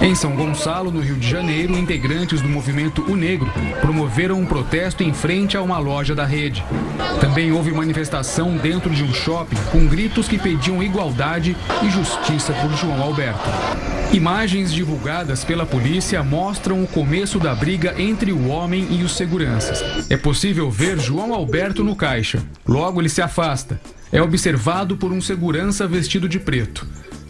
[0.03, 5.01] Em São Gonçalo, no Rio de Janeiro, integrantes do movimento O Negro promoveram um protesto
[5.01, 6.61] em frente a uma loja da rede.
[7.21, 12.69] Também houve manifestação dentro de um shopping com gritos que pediam igualdade e justiça por
[12.75, 13.49] João Alberto.
[14.11, 19.81] Imagens divulgadas pela polícia mostram o começo da briga entre o homem e os seguranças.
[20.09, 22.43] É possível ver João Alberto no caixa.
[22.67, 23.79] Logo ele se afasta.
[24.11, 26.85] É observado por um segurança vestido de preto.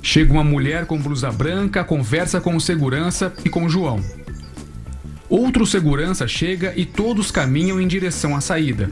[0.06, 4.02] Chega uma mulher com blusa branca, conversa com o segurança e com João.
[5.30, 8.92] Outro segurança chega e todos caminham em direção à saída.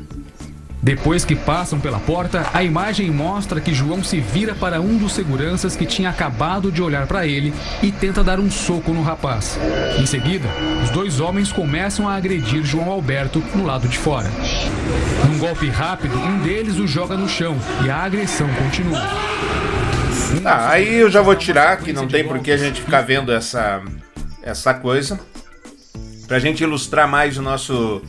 [0.81, 5.11] Depois que passam pela porta, a imagem mostra que João se vira para um dos
[5.11, 9.59] seguranças que tinha acabado de olhar para ele e tenta dar um soco no rapaz.
[9.99, 10.47] Em seguida,
[10.81, 14.31] os dois homens começam a agredir João Alberto no lado de fora.
[15.27, 19.01] Num golpe rápido, um deles o joga no chão e a agressão continua.
[20.43, 23.31] Ah, aí eu já vou tirar, que não tem por que a gente ficar vendo
[23.31, 23.81] essa,
[24.41, 25.19] essa coisa.
[26.27, 28.01] Pra gente ilustrar mais o nosso,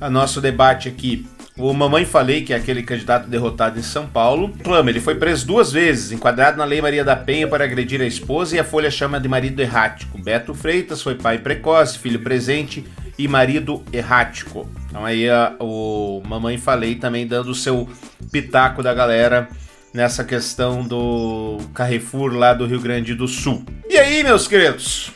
[0.00, 1.26] o nosso debate aqui.
[1.56, 5.46] O Mamãe Falei, que é aquele candidato derrotado em São Paulo, clama, ele foi preso
[5.46, 8.90] duas vezes, enquadrado na Lei Maria da Penha para agredir a esposa e a Folha
[8.90, 10.16] chama de marido errático.
[10.18, 12.86] Beto Freitas foi pai precoce, filho presente
[13.18, 14.66] e marido errático.
[14.88, 17.86] Então aí a, o Mamãe Falei também dando o seu
[18.32, 19.46] pitaco da galera
[19.92, 23.64] nessa questão do Carrefour lá do Rio Grande do Sul.
[23.88, 25.10] E aí, meus queridos?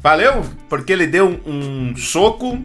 [0.00, 0.44] Valeu?
[0.68, 2.58] Porque ele deu um, soco,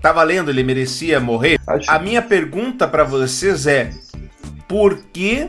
[0.00, 1.58] tá valendo, ele merecia morrer.
[1.66, 3.90] Acho- A minha pergunta pra vocês é:
[4.68, 5.48] por que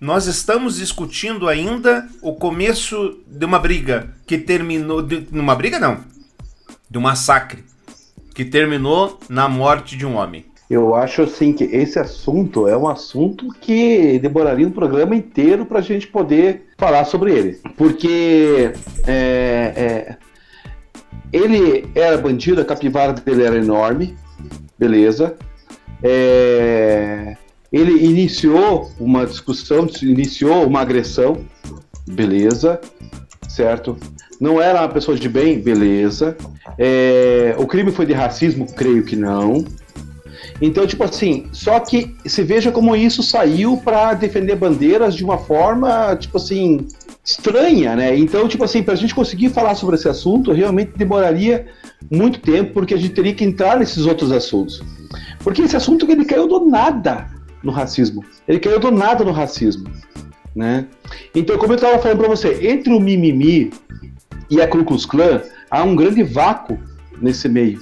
[0.00, 5.02] nós estamos discutindo ainda o começo de uma briga que terminou.
[5.02, 5.98] De, numa briga, não.
[6.88, 7.62] De um massacre.
[8.34, 10.46] Que terminou na morte de um homem.
[10.70, 15.80] Eu acho assim que esse assunto é um assunto que demoraria um programa inteiro para
[15.80, 17.58] a gente poder falar sobre ele.
[17.76, 18.72] Porque
[19.04, 20.16] é, é,
[21.32, 24.14] ele era bandido, a capivara dele era enorme,
[24.78, 25.34] beleza.
[26.04, 27.36] É,
[27.72, 31.44] ele iniciou uma discussão, iniciou uma agressão,
[32.06, 32.80] beleza,
[33.48, 33.98] certo?
[34.40, 36.36] Não era uma pessoa de bem, beleza.
[36.78, 39.64] É, o crime foi de racismo, creio que não.
[40.60, 45.38] Então, tipo assim, só que se veja como isso saiu para defender bandeiras de uma
[45.38, 46.86] forma, tipo assim,
[47.24, 48.16] estranha, né?
[48.16, 51.66] Então, tipo assim, pra gente conseguir falar sobre esse assunto, realmente demoraria
[52.10, 54.82] muito tempo, porque a gente teria que entrar nesses outros assuntos.
[55.42, 57.28] Porque esse assunto ele caiu do nada
[57.62, 58.22] no racismo.
[58.46, 59.88] Ele caiu do nada no racismo,
[60.54, 60.86] né?
[61.34, 63.70] Então, como eu estava falando para você, entre o mimimi
[64.50, 66.78] e a Ku Klux Klan, há um grande vácuo
[67.20, 67.80] nesse meio.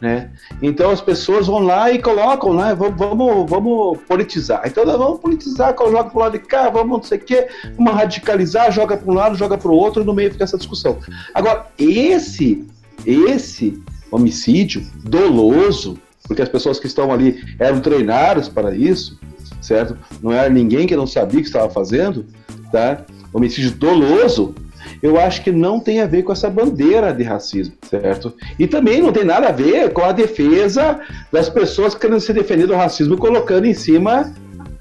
[0.00, 0.30] Né?
[0.60, 2.74] Então as pessoas vão lá e colocam, né?
[2.74, 4.62] Vamos, vamos, vamos politizar.
[4.66, 7.48] Então nós vamos politizar, joga para o lado de cá, vamos não sei o quê,
[7.76, 10.58] vamos radicalizar, joga para um lado, joga para o outro, e no meio fica essa
[10.58, 10.98] discussão.
[11.32, 12.66] Agora, esse,
[13.06, 19.18] esse homicídio doloso, porque as pessoas que estão ali eram treinadas para isso,
[19.60, 19.96] certo?
[20.22, 22.26] Não era ninguém que não sabia o que estava fazendo,
[22.70, 23.04] tá?
[23.32, 24.54] Homicídio doloso,
[25.02, 28.32] eu acho que não tem a ver com essa bandeira de racismo, certo?
[28.58, 31.00] E também não tem nada a ver com a defesa
[31.32, 34.32] das pessoas querendo se defender do racismo colocando em cima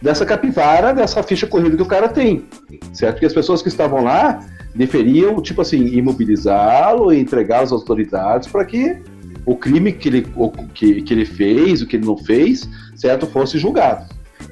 [0.01, 2.45] dessa capivara, dessa ficha corrida que o cara tem,
[2.91, 3.15] certo?
[3.15, 8.65] Porque as pessoas que estavam lá deveriam, tipo assim, imobilizá-lo e entregar às autoridades para
[8.65, 8.97] que
[9.45, 10.27] o crime que ele,
[10.73, 14.05] que, que ele fez, o que ele não fez, certo, fosse julgado.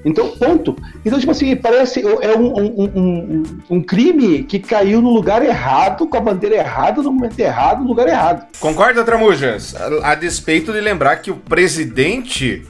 [0.03, 0.75] Então, ponto.
[1.05, 6.07] Então, tipo assim, parece é um, um, um, um, crime que caiu no lugar errado,
[6.07, 8.45] com a bandeira errada, no momento errado, no lugar errado.
[8.59, 9.75] Concorda, Tramujas?
[9.75, 12.65] A, a despeito de lembrar que o presidente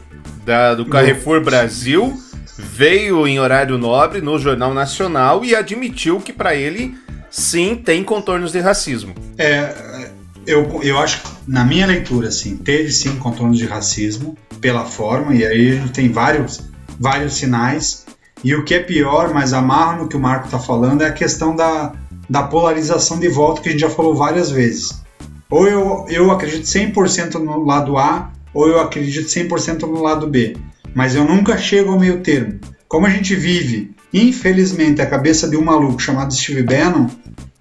[0.46, 2.14] da, do Carrefour Brasil
[2.58, 6.96] veio em horário nobre no Jornal Nacional e admitiu que para ele
[7.30, 9.16] sim tem contornos de racismo.
[9.38, 10.10] É,
[10.46, 15.34] eu, eu acho que na minha leitura, assim, teve sim contornos de racismo pela forma,
[15.34, 16.62] e aí a gente tem vários,
[17.02, 18.06] vários sinais.
[18.44, 21.12] E o que é pior, mas amarra no que o Marco está falando, é a
[21.12, 21.94] questão da,
[22.30, 25.02] da polarização de voto que a gente já falou várias vezes.
[25.50, 30.56] Ou eu, eu acredito 100% no lado A, ou eu acredito 100% no lado B.
[30.94, 32.60] Mas eu nunca chego ao meio termo.
[32.88, 37.08] Como a gente vive, infelizmente, a cabeça de um maluco chamado Steve Bannon,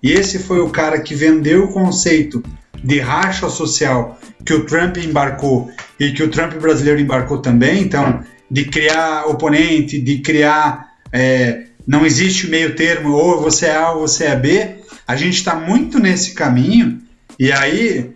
[0.02, 2.42] e esse foi o cara que vendeu o conceito
[2.82, 8.22] de racha social que o Trump embarcou e que o Trump brasileiro embarcou também, então,
[8.50, 10.94] de criar oponente, de criar.
[11.12, 14.76] É, não existe meio termo, ou você é A ou você é B.
[15.06, 17.00] A gente está muito nesse caminho,
[17.38, 18.10] e aí,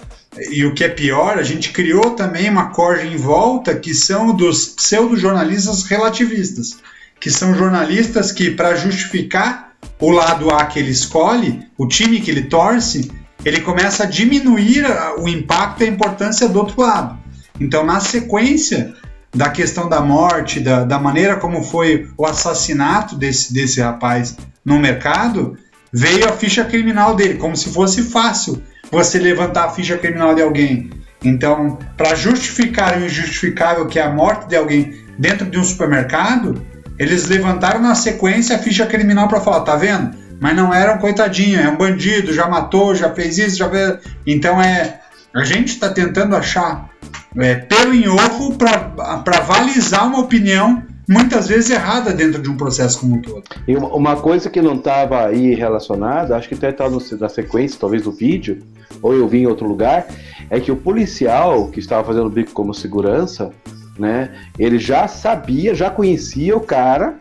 [0.50, 4.34] e o que é pior, a gente criou também uma corda em volta que são
[4.34, 6.76] dos pseudo-jornalistas relativistas,
[7.18, 12.30] que são jornalistas que, para justificar o lado A que ele escolhe, o time que
[12.30, 13.10] ele torce,
[13.44, 14.84] ele começa a diminuir
[15.18, 17.18] o impacto e a importância do outro lado.
[17.60, 18.94] Então, na sequência
[19.34, 24.78] da questão da morte, da, da maneira como foi o assassinato desse, desse rapaz no
[24.78, 25.58] mercado,
[25.92, 30.42] veio a ficha criminal dele, como se fosse fácil você levantar a ficha criminal de
[30.42, 30.90] alguém.
[31.22, 36.62] Então, para justificar o injustificável que é a morte de alguém dentro de um supermercado,
[36.98, 40.16] eles levantaram na sequência a ficha criminal para falar, tá vendo?
[40.40, 43.98] Mas não era um coitadinho, é um bandido, já matou, já fez isso, já fez.
[44.26, 45.00] Então é.
[45.34, 46.88] A gente está tentando achar
[47.36, 53.00] é, pelo em ovo para balizar uma opinião muitas vezes errada dentro de um processo
[53.00, 53.42] como um todo.
[53.66, 57.80] E uma, uma coisa que não estava aí relacionada, acho que até está na sequência,
[57.80, 58.62] talvez, do vídeo,
[59.02, 60.06] ou eu vi em outro lugar,
[60.48, 63.50] é que o policial que estava fazendo o bico como segurança,
[63.98, 67.16] né, ele já sabia, já conhecia o cara,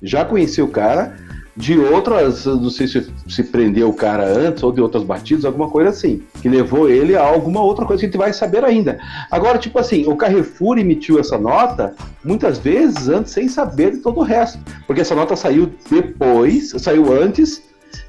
[0.00, 1.16] já conhecia o cara
[1.56, 5.70] de outras, não sei se, se prendeu o cara antes ou de outras batidas, alguma
[5.70, 8.98] coisa assim, que levou ele a alguma outra coisa que a gente vai saber ainda.
[9.30, 11.94] Agora, tipo assim, o Carrefour emitiu essa nota
[12.24, 17.12] muitas vezes antes sem saber de todo o resto, porque essa nota saiu depois, saiu
[17.12, 17.62] antes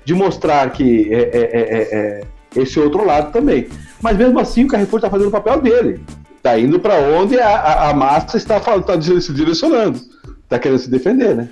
[0.04, 3.68] de mostrar que é, é, é, é, esse outro lado também.
[4.02, 6.02] Mas mesmo assim, o Carrefour está fazendo o papel dele.
[6.38, 10.00] Está indo para onde a, a, a, massa está, está se direcionando.
[10.44, 11.50] Está querendo se defender, né?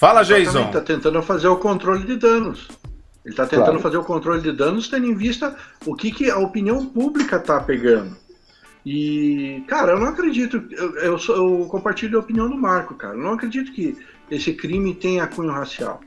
[0.00, 0.60] Fala, Jason.
[0.60, 2.68] Ele está tentando fazer o controle de danos.
[3.22, 3.80] Ele está tentando claro.
[3.80, 7.60] fazer o controle de danos tendo em vista o que, que a opinião pública está
[7.60, 8.16] pegando.
[8.84, 10.64] E, cara, eu não acredito.
[10.70, 13.12] Eu, eu, sou, eu, compartilho a opinião do Marco, cara.
[13.12, 13.94] Eu não acredito que
[14.30, 16.00] esse crime tenha cunho racial,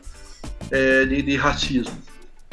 [0.72, 1.96] é, de, de, racismo.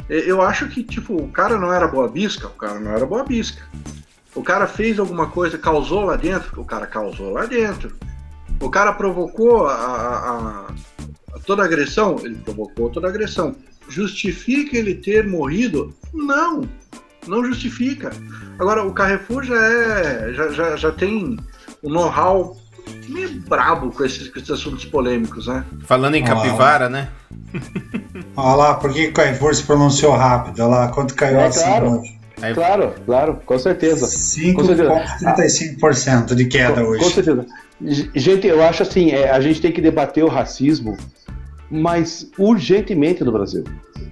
[0.07, 3.23] Eu acho que, tipo, o cara não era boa bisca, o cara não era boa
[3.23, 3.67] bisca.
[4.35, 7.95] O cara fez alguma coisa, causou lá dentro, o cara causou lá dentro.
[8.59, 10.67] O cara provocou a, a, a
[11.45, 13.55] toda agressão, ele provocou toda agressão.
[13.89, 15.93] Justifica ele ter morrido?
[16.13, 16.67] Não,
[17.27, 18.11] não justifica.
[18.59, 20.33] Agora, o Carrefour já é.
[20.33, 21.37] já, já, já tem
[21.83, 22.57] um know-how
[23.09, 25.65] meio brabo com esses, com esses assuntos polêmicos, né?
[25.85, 27.09] Falando em capivara, né?
[28.35, 30.59] Olha lá, por que o Carrefour se pronunciou rápido?
[30.61, 31.99] Olha lá, quanto caiu É, assim claro.
[31.99, 32.21] hoje?
[32.41, 34.05] É, claro, claro, com certeza.
[34.55, 34.89] Com certeza.
[35.19, 37.03] 5,35% de queda Com, hoje.
[37.03, 37.45] com certeza.
[38.15, 40.97] Gente, eu acho assim, é, a gente tem que debater o racismo,
[41.71, 43.63] mas urgentemente no Brasil.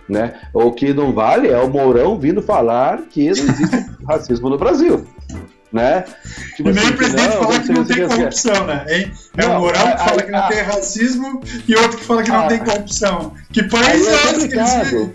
[0.08, 0.34] Né?
[0.54, 5.06] O que não vale é o Mourão vindo falar que não existe racismo no Brasil.
[5.72, 6.04] Né?
[6.56, 8.86] Tipo E nem assim, o presidente não, fala que não tem corrupção, né?
[8.90, 9.12] Hein?
[9.38, 12.24] É o Mourão que fala a- que não a- tem racismo e outro que fala
[12.24, 12.48] que não Ah.
[12.48, 13.34] tem corrupção.
[13.54, 15.14] Que Aí país é é esse que eles vivem?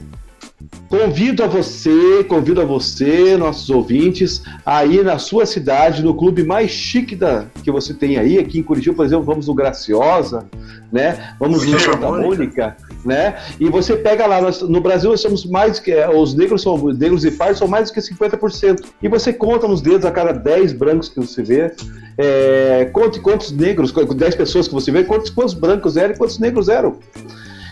[0.88, 6.44] Convido a você, convido a você, nossos ouvintes, a ir na sua cidade, no clube
[6.44, 10.46] mais chique da, que você tem aí, aqui em Curitiba, por exemplo, vamos no Graciosa,
[10.92, 11.34] né?
[11.40, 13.36] Vamos no Santa Mônica, né?
[13.58, 17.24] E você pega lá, nós- no Brasil nós somos mais que, os negros são, negros
[17.24, 18.84] e pardos são mais do que 50%.
[19.02, 21.72] E você conta nos dedos a cada 10 brancos que você vê,
[22.16, 26.18] é, conte quantos negros, com 10 pessoas que você vê, quantos, quantos brancos eram e
[26.18, 26.98] quantos negros eram.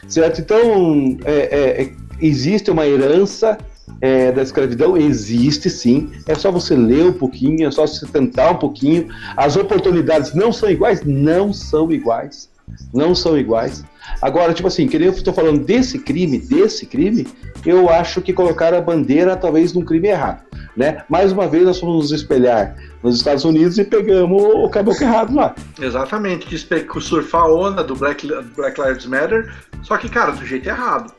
[0.08, 0.40] Certo?
[0.42, 1.92] Então, é, é, é,
[2.22, 3.58] existe uma herança
[4.00, 4.96] é, da escravidão?
[4.96, 6.10] Existe sim.
[6.26, 9.08] É só você ler um pouquinho, é só você tentar um pouquinho.
[9.36, 11.02] As oportunidades não são iguais?
[11.04, 12.50] Não são iguais.
[12.94, 13.84] Não são iguais.
[14.20, 17.26] Agora, tipo assim, que nem eu estou falando desse crime, desse crime,
[17.66, 20.42] eu acho que colocaram a bandeira talvez num crime errado.
[20.74, 21.02] Né?
[21.08, 25.34] Mais uma vez, nós fomos nos espelhar nos Estados Unidos e pegamos o caboclo errado
[25.34, 25.54] lá.
[25.78, 29.52] Exatamente, quis pe- surfar a onda do Black, Black Lives Matter,
[29.82, 31.12] só que, cara, do jeito errado.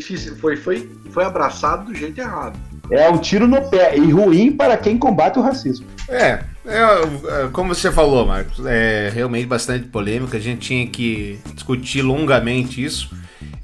[0.00, 2.58] Fiz- Foi, foi, foi abraçado do jeito errado.
[2.90, 5.86] É um tiro no pé e ruim para quem combate o racismo.
[6.08, 6.80] É, é,
[7.44, 10.36] é, como você falou, Marcos, é realmente bastante polêmica.
[10.36, 13.10] A gente tinha que discutir longamente isso.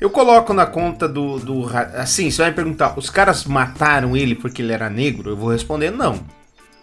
[0.01, 1.67] Eu coloco na conta do, do.
[1.95, 5.31] Assim, você vai me perguntar: os caras mataram ele porque ele era negro?
[5.31, 6.21] Eu vou responder não,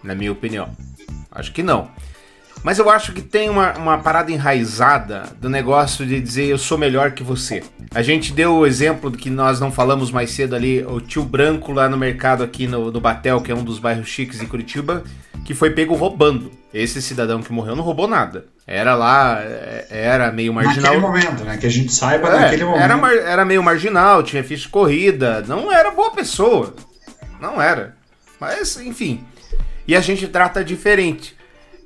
[0.03, 0.69] na minha opinião.
[1.31, 1.89] Acho que não.
[2.63, 6.77] Mas eu acho que tem uma, uma parada enraizada do negócio de dizer eu sou
[6.77, 7.63] melhor que você.
[7.93, 11.23] A gente deu o exemplo do que nós não falamos mais cedo ali, o tio
[11.23, 14.45] branco lá no mercado aqui no, no Batel, que é um dos bairros chiques de
[14.45, 15.03] Curitiba,
[15.43, 16.51] que foi pego roubando.
[16.71, 18.45] Esse cidadão que morreu não roubou nada.
[18.65, 20.93] Era lá, é, era meio marginal.
[20.93, 21.57] Naquele momento, né?
[21.57, 22.81] Que a gente saiba É, naquele momento.
[22.83, 26.73] Era, era meio marginal, tinha ficha de corrida, não era boa pessoa.
[27.41, 27.97] Não era.
[28.39, 29.25] Mas, enfim.
[29.87, 31.35] E a gente trata diferente.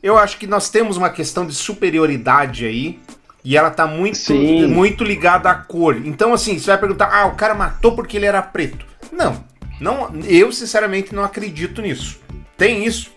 [0.05, 2.99] Eu acho que nós temos uma questão de superioridade aí.
[3.43, 4.67] E ela tá muito, Sim.
[4.67, 5.97] muito ligada à cor.
[6.05, 8.85] Então, assim, você vai perguntar: ah, o cara matou porque ele era preto.
[9.11, 9.43] Não.
[9.79, 12.19] não eu, sinceramente, não acredito nisso.
[12.57, 13.11] Tem isso?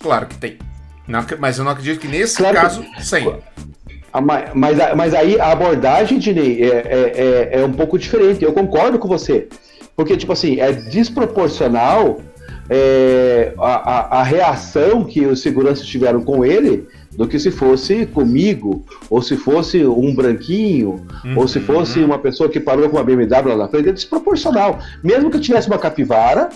[0.00, 0.58] Claro que tem.
[1.06, 3.26] Não mas eu não acredito que nesse Claro que- caso, sem.
[4.12, 8.42] Ah, ma- Mas, mas aí a abordagem, Dinei, é, é, é, é um pouco diferente.
[8.44, 9.48] Eu concordo com você.
[9.96, 12.20] Porque, tipo assim, é desproporcional
[12.70, 16.86] é, a, a, a reação que os seguranças tiveram com ele
[17.18, 21.04] do que se fosse comigo, ou se fosse um branquinho,
[21.34, 24.78] ou se fosse uma pessoa que parou com uma BMW lá na frente, é desproporcional.
[25.02, 26.48] Mesmo que eu tivesse uma capivara,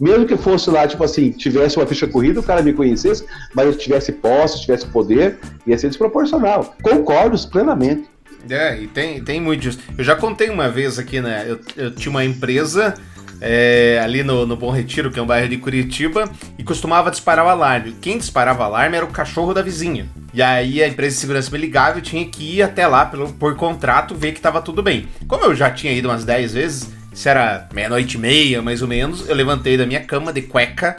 [0.00, 3.66] mesmo que fosse lá, tipo assim, tivesse uma ficha corrida, o cara me conhecesse, mas
[3.66, 5.36] eu tivesse posse, tivesse poder,
[5.66, 6.74] ia ser desproporcional.
[6.82, 8.08] Concordo plenamente.
[8.48, 9.80] É, e tem, tem muito disso.
[9.98, 11.44] Eu já contei uma vez aqui, né?
[11.46, 12.94] Eu, eu tinha uma empresa
[13.40, 17.44] é, ali no, no Bom Retiro, que é um bairro de Curitiba, e costumava disparar
[17.44, 17.96] o alarme.
[18.00, 20.08] Quem disparava o alarme era o cachorro da vizinha.
[20.32, 23.06] E aí a empresa de segurança me ligava e eu tinha que ir até lá
[23.06, 25.08] pelo, por contrato ver que tava tudo bem.
[25.26, 28.88] Como eu já tinha ido umas 10 vezes, isso era meia-noite e meia, mais ou
[28.88, 30.96] menos, eu levantei da minha cama de cueca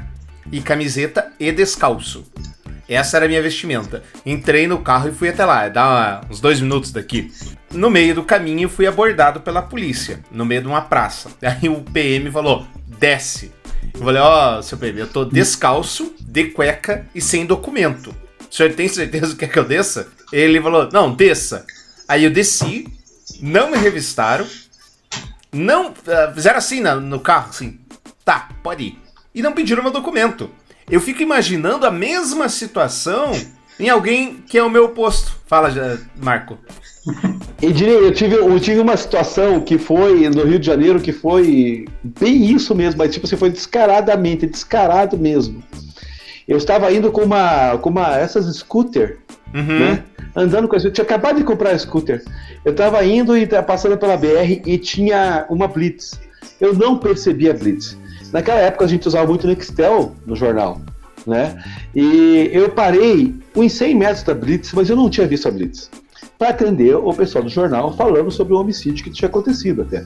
[0.52, 2.26] e camiseta e descalço.
[2.90, 4.02] Essa era a minha vestimenta.
[4.26, 5.68] Entrei no carro e fui até lá.
[5.68, 7.32] Dá uns dois minutos daqui.
[7.72, 11.30] No meio do caminho, fui abordado pela polícia, no meio de uma praça.
[11.42, 12.66] Aí o PM falou:
[13.00, 13.52] desce.
[13.94, 18.16] Eu falei: ó, oh, seu PM, eu tô descalço, de cueca e sem documento.
[18.50, 20.08] O senhor tem certeza que quer que eu desça?
[20.32, 21.66] Ele falou: não, desça.
[22.08, 22.88] Aí eu desci,
[23.42, 24.48] não me revistaram,
[25.52, 25.90] não.
[25.90, 27.80] Uh, fizeram assim no, no carro, assim.
[28.24, 29.02] Tá, pode ir.
[29.36, 30.50] E não pediram meu documento.
[30.90, 33.32] Eu fico imaginando a mesma situação
[33.80, 35.36] em alguém que é o meu oposto.
[35.46, 35.70] Fala,
[36.22, 36.58] Marco.
[37.62, 41.86] E eu tive, eu tive uma situação que foi no Rio de Janeiro que foi
[42.04, 45.64] bem isso mesmo, mas tipo assim, foi descaradamente, descarado mesmo.
[46.48, 49.20] Eu estava indo com uma, com uma essas scooter,
[49.54, 49.80] uhum.
[49.80, 50.04] né?
[50.36, 52.24] Andando com a tinha acabado de comprar a scooter.
[52.64, 56.20] Eu estava indo e passando pela BR e tinha uma Blitz.
[56.62, 57.98] Eu não percebi a Blitz.
[58.32, 60.82] Naquela época a gente usava muito Nextel no jornal,
[61.28, 61.62] né?
[61.94, 65.90] E eu parei uns 100 metros da Blitz, mas eu não tinha visto a Blitz
[66.38, 70.06] para atender o pessoal do jornal falando sobre o homicídio que tinha acontecido até.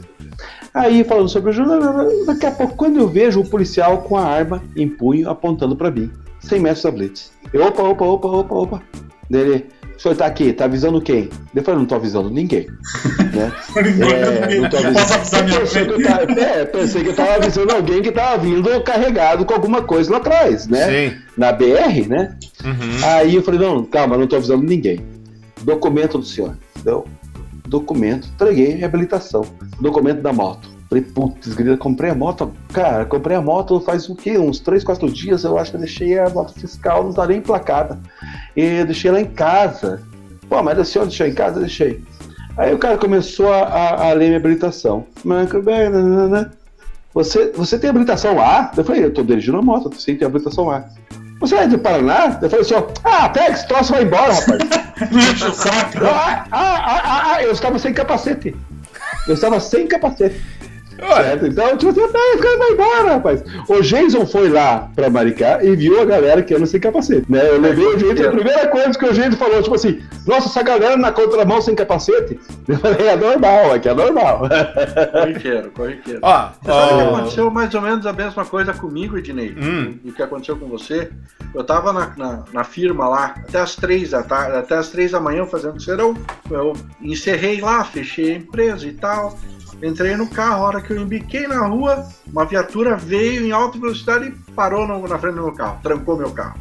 [0.74, 4.24] Aí, falando sobre o jornal, daqui a pouco, quando eu vejo o policial com a
[4.24, 6.09] arma em punho apontando para mim,
[6.39, 7.32] 100 metros da Blitz.
[7.51, 8.84] Eu, opa, opa, opa, opa, opa.
[9.30, 9.67] Dele,
[10.02, 11.30] o senhor tá aqui, tá avisando quem?
[11.54, 12.66] Eu falei, não tô avisando ninguém.
[13.36, 13.54] né?
[13.78, 15.60] é, não tô avisando.
[15.60, 19.45] Pensei que, eu tava, é, pensei que eu tava avisando alguém que tava vindo carregado
[19.45, 21.12] com alguma coisa lá atrás, né?
[21.12, 21.18] Sim.
[21.38, 22.36] Na BR, né?
[22.66, 23.06] Uhum.
[23.06, 25.06] Aí eu falei, não, calma, não tô avisando ninguém.
[25.62, 26.58] Documento do senhor.
[26.80, 27.06] Então,
[27.68, 29.45] documento, entreguei reabilitação.
[29.80, 30.68] Documento da moto.
[30.92, 32.52] Falei, putz, comprei a moto.
[32.74, 34.38] Cara, comprei a moto faz o quê?
[34.38, 35.46] Uns 3, 4 dias.
[35.46, 37.98] Eu acho que eu deixei a moto fiscal, não tá nem emplacada.
[38.58, 40.02] E eu deixei ela em casa.
[40.50, 41.62] Pô, mas o senhor deixou em casa?
[41.62, 42.04] Deixei.
[42.58, 45.06] Aí o cara começou a, a, a ler minha habilitação.
[47.14, 48.70] Você, você tem habilitação A?
[48.76, 50.84] Eu falei, eu tô dirigindo a moto, você tem habilitação A.
[51.39, 52.38] Você é do Paraná?
[52.42, 52.76] Eu falei assim,
[53.06, 54.62] ah, pega esse troço e vai embora, rapaz.
[55.32, 56.04] Enche o saco.
[56.04, 58.54] Ah, ah, ah, ah, eu estava sem capacete.
[59.26, 60.36] Eu estava sem capacete.
[61.02, 61.47] Certo?
[61.47, 63.43] Então, tipo assim, ah, esse cara vai embora, rapaz.
[63.68, 67.30] O Jason foi lá pra Maricá e viu a galera que anda sem capacete.
[67.30, 67.49] Né?
[67.49, 70.62] Eu levei o Jason, a primeira coisa que o Jason falou, tipo assim, nossa, essa
[70.62, 72.39] galera na contramão sem capacete.
[72.68, 74.43] Eu falei, é normal, aqui é normal.
[75.12, 76.20] Corriqueiro, corriqueiro.
[76.22, 76.88] Ó, Você ó...
[76.88, 79.97] sabe que aconteceu mais ou menos a mesma coisa comigo, Ednei, hum.
[80.04, 81.10] do que aconteceu com você.
[81.54, 85.12] Eu tava na, na, na, firma lá até as três da tarde, até as três
[85.12, 86.16] da manhã fazendo serão.
[86.49, 89.38] Eu encerrei lá, fechei a empresa e tal.
[89.82, 93.79] Entrei no carro, a hora que eu embiquei na rua, uma viatura veio em alta
[93.79, 96.59] velocidade e parou no, na frente do meu carro, trancou meu carro.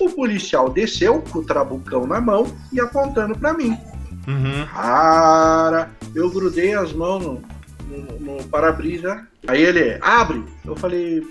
[0.00, 3.78] O policial desceu com o trabucão na mão e apontando para mim.
[4.26, 4.66] Uhum.
[4.72, 7.42] Cara, eu grudei as mãos no,
[7.88, 9.26] no, no para-brisa.
[9.46, 10.44] Aí ele abre.
[10.64, 11.22] Eu falei,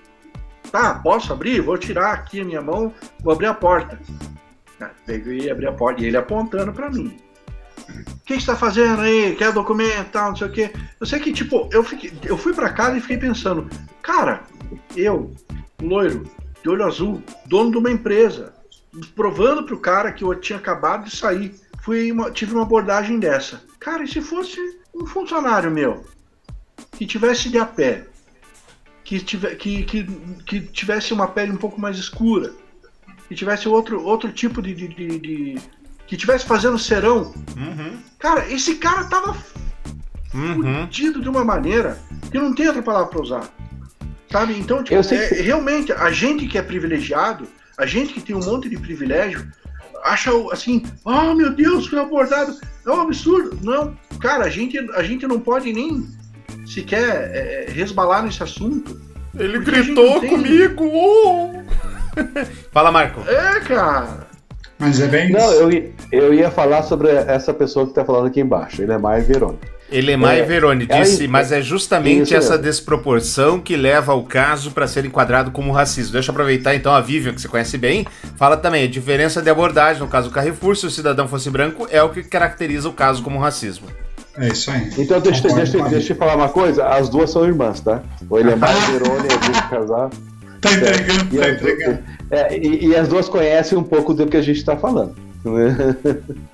[0.72, 1.61] tá, posso abrir?
[1.61, 3.99] Vou tirar aqui a minha mão, vou abrir a porta.
[5.05, 7.18] Peguei e abri a porta e ele apontando para mim.
[8.24, 9.36] O que, está fazendo aí?
[9.36, 10.72] Quer documento tal, não sei o quê.
[10.98, 13.70] Eu sei que, tipo, eu, fiquei, eu fui para casa e fiquei pensando,
[14.02, 14.44] cara,
[14.96, 15.36] eu,
[15.82, 16.24] loiro,
[16.64, 18.54] de olho azul, dono de uma empresa,
[19.14, 23.62] provando pro cara que eu tinha acabado de sair, fui uma, tive uma abordagem dessa.
[23.78, 24.58] Cara, e se fosse
[24.96, 26.06] um funcionário meu
[26.94, 28.06] que tivesse de a pé,
[29.04, 30.04] que, tive, que, que,
[30.46, 32.54] que tivesse uma pele um pouco mais escura,
[33.28, 35.60] que tivesse outro, outro tipo de, de, de, de
[36.08, 37.34] que tivesse fazendo serão.
[37.56, 37.97] Uhum.
[38.20, 39.38] Cara, esse cara tava
[40.34, 40.82] uhum.
[40.82, 41.97] fudido de uma maneira
[42.32, 43.49] que não tem outra palavra para usar.
[44.32, 44.58] Sabe?
[44.58, 47.47] Então, tipo, é, realmente, a gente que é privilegiado,
[47.78, 49.47] a gente que tem um monte de privilégio,
[50.04, 53.58] acha assim, oh meu Deus, foi abordado, é um absurdo.
[53.62, 56.08] Não, cara, a gente, a gente não pode nem
[56.66, 58.99] sequer é, resbalar nesse assunto.
[59.38, 60.86] Ele gritou comigo!
[60.86, 61.64] Oh!
[62.72, 63.22] Fala, Marco.
[63.28, 64.33] É, cara.
[64.80, 65.62] Mas é bem Não, isso.
[65.62, 68.82] eu, eu ia falar sobre essa pessoa que tá falando aqui embaixo.
[68.82, 69.72] Ele é mais Verônica.
[69.92, 72.64] Elemar É, e Verone ela- disse, mas é justamente essa mesmo.
[72.64, 76.14] desproporção que leva o caso para ser enquadrado como racismo.
[76.14, 79.50] Deixa eu aproveitar então a Vivian, que você conhece bem, fala também a diferença de
[79.52, 82.94] abordagem no caso do Carrefour, se o cidadão fosse branco, é o que caracteriza o
[82.94, 83.86] caso como racismo.
[84.36, 84.90] É isso aí.
[84.98, 86.88] Então deixa, deixa, deixa eu falar uma coisa.
[86.88, 88.02] As duas são irmãs, tá?
[88.28, 90.10] O Elemar e a Verônica, é de casar.
[90.64, 91.99] Tá entregando, E tá as, entregando.
[92.32, 95.16] é, e, e as duas conhecem um pouco do que a gente tá falando.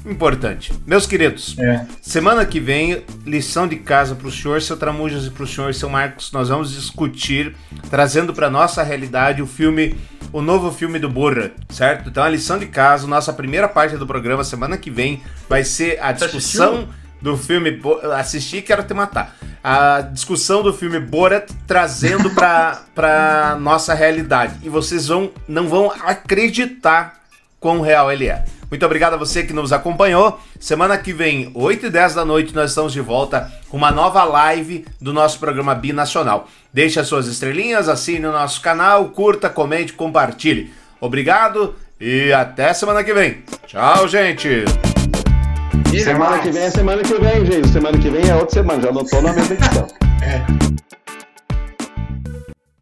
[0.06, 0.74] Importante.
[0.86, 1.86] Meus queridos, É.
[2.02, 5.74] semana que vem, lição de casa para o senhor, seu Tramujas e para o senhor,
[5.74, 7.56] seu Marcos, nós vamos discutir,
[7.90, 9.96] trazendo para nossa realidade o filme,
[10.34, 12.10] o novo filme do Burra, certo?
[12.10, 16.00] Então a lição de casa, nossa primeira parte do programa, semana que vem, vai ser
[16.02, 16.88] a discussão
[17.22, 17.80] do filme.
[18.18, 19.36] Assistir, quero te matar.
[19.64, 24.56] A discussão do filme Borat trazendo para para nossa realidade.
[24.64, 27.20] E vocês vão não vão acreditar
[27.60, 28.44] quão real ele é.
[28.70, 30.40] Muito obrigado a você que nos acompanhou.
[30.60, 34.24] Semana que vem, 8 e 10 da noite, nós estamos de volta com uma nova
[34.24, 36.48] live do nosso programa Binacional.
[36.72, 40.72] Deixe as suas estrelinhas, assine o nosso canal, curta, comente, compartilhe.
[41.02, 43.44] Obrigado e até semana que vem.
[43.66, 44.66] Tchau, gente!
[46.04, 47.68] Semana que vem é semana que vem, gente.
[47.70, 48.82] Semana que vem é outra semana.
[48.82, 49.88] Já não tô na mesma edição.
[50.22, 50.44] É.